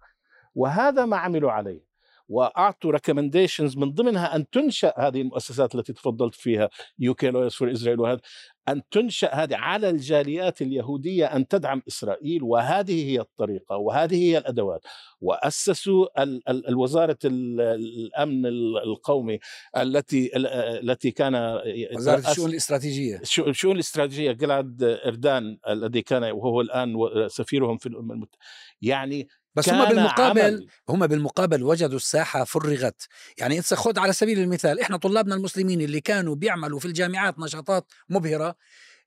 وهذا 0.58 1.06
ما 1.06 1.18
عملوا 1.18 1.52
عليه. 1.52 1.88
وأعطوا 2.30 2.92
recommendations 2.92 3.78
من 3.78 3.92
ضمنها 3.92 4.36
أن 4.36 4.50
تنشأ 4.50 4.94
هذه 4.98 5.22
المؤسسات 5.22 5.76
التي 5.76 5.94
تفضلت 5.94 6.36
فيها 6.36 6.70
UK 7.00 7.30
Lawyers 7.30 7.54
for 7.54 7.72
Israel 7.72 8.00
وهذا 8.00 8.22
أن 8.70 8.82
تنشأ 8.92 9.30
هذه 9.34 9.56
على 9.56 9.90
الجاليات 9.90 10.62
اليهودية 10.62 11.26
أن 11.26 11.48
تدعم 11.48 11.82
إسرائيل. 11.88 12.44
وهذه 12.44 13.12
هي 13.12 13.20
الطريقة 13.20 13.78
وهذه 13.78 14.16
هي 14.16 14.38
الأدوات. 14.38 14.82
وأسسوا 15.22 16.24
ال 16.24 16.50
ال 16.50 16.68
الوزارة 16.68 17.18
الأمن 17.26 18.46
القومي 18.86 19.40
التي 19.78 20.32
التي 20.36 21.12
كان 21.12 21.62
وزارة 21.96 22.32
الشؤون 22.32 22.50
الاستراتيجية. 22.50 23.22
الشؤون 23.48 23.76
الاستراتيجية 23.76 24.32
جلاد 24.32 24.84
إردان 24.84 25.58
الذي 25.70 26.02
كان 26.02 26.24
وهو 26.24 26.62
الآن 26.62 26.96
سفيرهم 27.28 27.78
في 27.78 27.90
الأمم 27.90 28.12
المتحده 28.12 28.40
يعني 28.82 29.28
بس 29.58 29.70
هم 29.70 29.86
بالمقابل 29.86 30.42
عمل. 30.42 30.68
هم 30.90 31.08
بالمقابل 31.08 31.64
وجدوا 31.64 31.96
الساحة 31.96 32.44
فرغت. 32.44 33.08
يعني 33.38 33.58
انت 33.58 33.74
خذ 33.74 34.00
على 34.00 34.14
سبيل 34.14 34.40
المثال 34.40 34.80
إحنا 34.80 34.98
طلابنا 34.98 35.36
المسلمين 35.36 35.82
اللي 35.82 36.02
كانوا 36.02 36.36
بيعملوا 36.36 36.80
في 36.80 36.86
الجامعات 36.86 37.40
نشاطات 37.40 37.86
مبهرة 38.10 38.56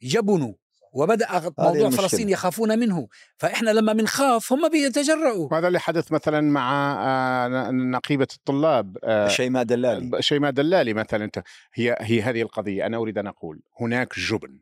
جبنوا 0.02 0.52
وبدأ 0.92 1.52
موضوع 1.58 1.90
فلسطين 1.90 2.28
يخافون 2.28 2.78
منه. 2.78 3.08
فإحنا 3.36 3.70
لما 3.70 3.92
بنخاف 3.92 4.52
هم 4.52 4.68
بيتجرؤوا. 4.68 5.48
وهذا 5.52 5.68
اللي 5.68 5.80
حدث 5.80 6.12
مثلا 6.12 6.40
مع 6.40 6.96
آه، 6.98 7.70
نقيبة 7.70 8.28
الطلاب 8.36 8.96
آه، 9.04 9.28
شيماء 9.28 9.62
دلالي. 9.62 10.22
شيماء 10.22 10.50
دلالي 10.50 10.94
مثلا. 10.94 11.24
انت 11.24 11.42
هي 11.74 11.96
هي 12.00 12.22
هذه 12.22 12.42
القضية. 12.42 12.86
أنا 12.86 12.96
أريد 12.96 13.18
أن 13.18 13.26
أقول 13.26 13.60
هناك 13.80 14.18
جبن. 14.18 14.58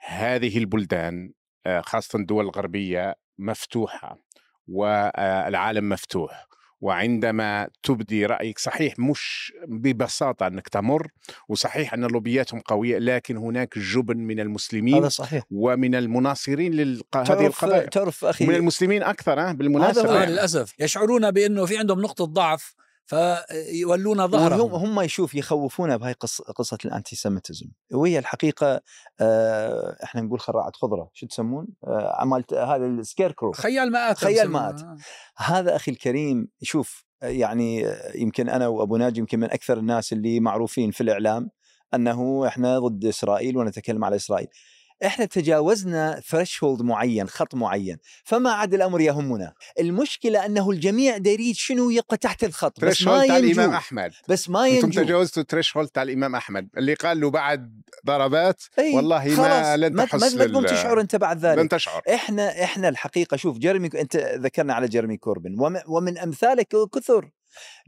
هذه 0.00 0.58
البلدان 0.58 1.32
آه، 1.66 1.80
خاصة 1.80 2.18
الدول 2.18 2.44
الغربية 2.44 3.14
مفتوحة. 3.38 4.18
والعالم 4.68 5.88
مفتوح. 5.88 6.48
وعندما 6.80 7.68
تبدي 7.82 8.26
رأيك 8.26 8.58
صحيح 8.58 8.98
مش 8.98 9.52
ببساطة 9.68 10.46
أنك 10.46 10.68
تمر 10.68 11.08
وصحيح 11.48 11.94
أن 11.94 12.04
لوبياتهم 12.04 12.60
قوية 12.60 12.98
لكن 12.98 13.36
هناك 13.36 13.78
جبن 13.78 14.18
من 14.18 14.40
المسلمين 14.40 14.94
هذا 14.94 15.08
صحيح. 15.08 15.42
ومن 15.50 15.94
المناصرين 15.94 16.72
لهذه 16.72 17.46
القضايا. 17.46 17.86
تعرف 17.86 18.24
أخي 18.24 18.46
من 18.46 18.54
المسلمين 18.54 19.02
أكثر 19.02 19.52
بالمناسبة. 19.52 20.22
هذا 20.22 20.30
للأسف. 20.30 20.74
يشعرون 20.80 21.30
بأنه 21.30 21.66
في 21.66 21.78
عندهم 21.78 22.00
نقطة 22.00 22.24
ضعف 22.24 22.74
فيولون 23.08 24.26
ظهرهم. 24.26 24.74
هم 24.74 25.00
يشوف 25.00 25.34
يخوفونا 25.34 25.96
بهاي 25.96 26.12
قصة, 26.12 26.44
قصة 26.44 26.78
الانتي 26.84 27.16
سيمتزم 27.16 27.66
وهي 27.92 28.18
الحقيقة 28.18 28.80
آه، 29.20 29.96
إحنا 30.04 30.20
نقول 30.20 30.40
خراعة 30.40 30.72
خضرة 30.74 31.10
شو 31.12 31.26
تسمون؟ 31.26 31.66
آه، 31.86 32.16
عملت 32.20 32.54
هذا 32.54 32.86
ال 32.86 32.92
scarecrow. 32.92 33.52
خيال 33.52 33.92
مآتة 33.92 34.18
خيال 34.18 34.50
مآتة 34.50 34.82
آه. 34.82 34.96
هذا 35.36 35.76
أخي 35.76 35.90
الكريم 35.90 36.48
شوف 36.62 37.04
يعني 37.22 37.86
يمكن 38.14 38.48
أنا 38.48 38.68
وأبو 38.68 38.96
ناجي 38.96 39.20
يمكن 39.20 39.40
من 39.40 39.50
أكثر 39.50 39.78
الناس 39.78 40.12
اللي 40.12 40.40
معروفين 40.40 40.90
في 40.90 41.00
الإعلام 41.00 41.50
أنه 41.94 42.46
إحنا 42.46 42.78
ضد 42.78 43.04
إسرائيل 43.04 43.56
ونتكلم 43.56 44.04
على 44.04 44.16
إسرائيل. 44.16 44.48
إحنا 45.04 45.24
تجاوزنا 45.24 46.20
threshold 46.26 46.82
معين 46.82 47.28
خط 47.28 47.54
معين 47.54 47.96
فما 48.24 48.50
عاد 48.50 48.74
الأمر 48.74 49.00
يهمنا. 49.00 49.52
المشكلة 49.80 50.46
أنه 50.46 50.70
الجميع 50.70 51.16
يريد 51.16 51.54
شنو؟ 51.54 51.90
يبقى 51.90 52.16
تحت 52.16 52.44
الخط 52.44 52.80
بس 52.84 53.02
ما 53.02 53.24
ينجو 53.24 53.36
الإمام 53.36 53.70
أحمد. 53.70 54.12
بس 54.28 54.50
ما 54.50 54.66
ينجو. 54.66 54.86
أنتم 54.86 55.02
تجاوزتوا 55.02 55.42
threshold 55.42 55.88
تاع 55.88 56.02
الإمام 56.02 56.34
أحمد. 56.34 56.68
اللي 56.78 56.94
قال 56.94 57.20
له 57.20 57.30
بعد 57.30 57.82
ضربات 58.06 58.62
أي 58.78 58.94
والله 58.94 59.24
ما 59.24 59.76
لن 59.76 59.96
تحس 59.96 60.34
ما 60.34 60.46
تقوم 60.46 60.66
تشعر 60.66 61.00
أنت 61.00 61.16
بعد 61.16 61.38
ذلك. 61.38 61.58
لن 61.58 61.68
تشعر. 61.68 62.02
إحنا 62.14 62.64
إحنا 62.64 62.88
الحقيقة 62.88 63.36
شوف 63.36 63.58
جيرمي 63.58 63.90
أنت 63.94 64.16
ذكرنا 64.16 64.74
على 64.74 64.88
جيرمي 64.88 65.16
كوربن. 65.16 65.56
ومن 65.88 66.18
أمثالك 66.18 66.68
كثر. 66.94 67.30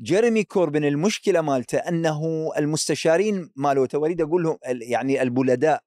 جيريمي 0.00 0.44
كوربن 0.44 0.84
المشكلة 0.84 1.40
مالته 1.40 1.78
أنه 1.78 2.50
المستشارين 2.56 3.50
مالوته 3.56 3.98
اريد 3.98 4.20
أقول 4.20 4.42
لهم 4.42 4.58
يعني 4.64 5.22
البلداء. 5.22 5.82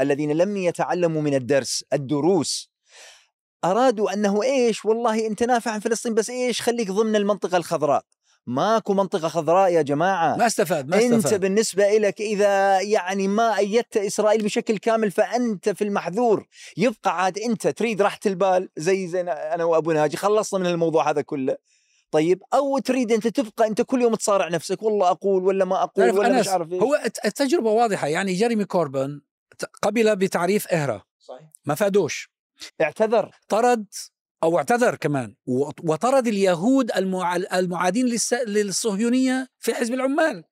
الذين 0.00 0.32
لم 0.32 0.56
يتعلموا 0.56 1.22
من 1.22 1.34
الدرس 1.34 1.84
الدروس. 1.92 2.70
أرادوا 3.64 4.12
أنه 4.12 4.42
إيش؟ 4.42 4.84
والله 4.84 5.26
أنت 5.26 5.42
نافع 5.42 5.70
عن 5.70 5.80
فلسطين 5.80 6.14
بس 6.14 6.30
إيش؟ 6.30 6.62
خليك 6.62 6.90
ضمن 6.90 7.16
المنطقة 7.16 7.56
الخضراء. 7.56 8.04
ماكو 8.46 8.94
منطقة 8.94 9.28
خضراء 9.28 9.72
يا 9.72 9.82
جماعة. 9.82 10.36
ما 10.36 10.46
استفاد 10.46 10.88
ما 10.88 10.96
أنت 10.96 11.12
استفاد. 11.12 11.40
بالنسبة 11.40 11.98
لك 11.98 12.20
إذا 12.20 12.80
يعني 12.80 13.28
ما 13.28 13.58
أيدت 13.58 13.96
إسرائيل 13.96 14.42
بشكل 14.42 14.78
كامل 14.78 15.10
فأنت 15.10 15.68
في 15.68 15.84
المحذور. 15.84 16.46
يبقى 16.76 17.24
عاد 17.24 17.38
أنت 17.38 17.68
تريد 17.68 18.02
راحة 18.02 18.18
البال 18.26 18.68
زي 18.76 19.06
زي 19.08 19.20
أنا 19.20 19.64
وأبو 19.64 19.92
ناجي 19.92 20.16
خلصنا 20.16 20.60
من 20.60 20.66
الموضوع 20.66 21.10
هذا 21.10 21.22
كله. 21.22 21.56
طيب 22.10 22.42
أو 22.54 22.78
تريد 22.78 23.12
أنت 23.12 23.26
تبقى 23.28 23.66
أنت 23.66 23.82
كل 23.82 24.02
يوم 24.02 24.14
تصارع 24.14 24.48
نفسك 24.48 24.82
والله 24.82 25.10
أقول 25.10 25.44
ولا 25.44 25.64
ما 25.64 25.82
أقول 25.82 26.10
ولا 26.10 26.40
مش 26.40 26.48
عارف 26.48 26.72
إيش. 26.72 26.82
هو 26.82 26.94
الت- 27.04 27.24
التجربة 27.24 27.70
واضحة 27.70 28.06
يعني 28.06 28.32
جيريمي 28.32 28.64
كوربن 28.64 29.20
قبل 29.82 30.16
بتعريف 30.16 30.68
إهرة. 30.68 31.04
صحيح. 31.18 31.48
ما 31.64 31.74
فادوش. 31.74 32.30
اعتذر. 32.80 33.30
طرد 33.48 33.86
أو 34.42 34.58
اعتذر 34.58 34.94
كمان. 34.94 35.34
وطرد 35.84 36.26
اليهود 36.26 36.90
المع... 36.96 37.36
المعادين 37.36 38.06
للس... 38.06 38.34
للصهيونية 38.34 39.48
في 39.58 39.74
حزب 39.74 39.94
العمال. 39.94 40.44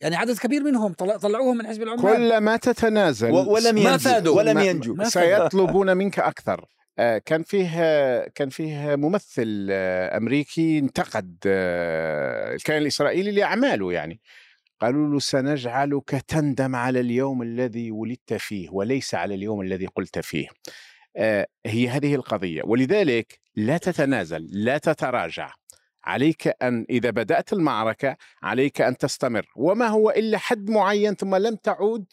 يعني 0.00 0.16
عدد 0.16 0.38
كبير 0.38 0.62
منهم 0.62 0.92
طلع... 0.92 1.16
طلعوهم 1.16 1.56
من 1.56 1.66
حزب 1.66 1.82
العمال. 1.82 2.02
كلما 2.02 2.56
تتنازل 2.56 3.30
ولم 3.30 3.74
ما 3.74 3.80
ينجو. 3.80 3.98
فادوا. 3.98 4.36
ولم 4.36 4.54
ما- 4.54 4.64
ينجو. 4.64 4.94
ما. 4.94 5.04
سيطلبون 5.04 5.96
منك 5.96 6.18
أكثر. 6.18 6.66
آه، 6.98 7.18
كان 7.18 7.42
فيه 7.42 8.28
كان 8.34 8.48
فيه 8.48 8.94
ممثل 8.96 9.68
آه، 9.70 10.16
أمريكي 10.16 10.78
انتقد 10.78 11.36
آه، 11.46 12.54
الكيان 12.54 12.82
الإسرائيلي 12.82 13.30
لأعماله 13.30 13.92
يعني. 13.92 14.20
قالوا 14.80 15.08
له 15.08 15.18
سنجعلك 15.18 16.10
تندم 16.10 16.76
على 16.76 17.00
اليوم 17.00 17.42
الذي 17.42 17.90
ولدت 17.90 18.34
فيه 18.34 18.70
وليس 18.70 19.14
على 19.14 19.34
اليوم 19.34 19.60
الذي 19.60 19.86
قلت 19.86 20.18
فيه. 20.18 20.48
آه، 21.16 21.46
هي 21.66 21.88
هذه 21.88 22.14
القضية. 22.14 22.62
ولذلك 22.64 23.40
لا 23.56 23.78
تتنازل 23.78 24.48
لا 24.50 24.78
تتراجع. 24.78 25.52
عليك 26.04 26.54
أن 26.62 26.86
إذا 26.90 27.10
بدأت 27.10 27.52
المعركة 27.52 28.16
عليك 28.42 28.80
أن 28.80 28.96
تستمر. 28.96 29.46
وما 29.56 29.86
هو 29.86 30.10
إلا 30.10 30.38
حد 30.38 30.70
معين 30.70 31.14
ثم 31.14 31.34
لم 31.36 31.56
تعود 31.56 32.04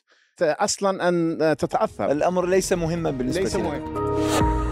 أصلا 0.41 1.09
أن 1.09 1.37
تتأثر. 1.57 2.11
الأمر 2.11 2.45
ليس 2.45 2.73
مهما 2.73 3.11
بالنسبة 3.11 3.41
ليس 3.41 3.55
لي 3.55 3.63
مهم. 3.63 4.66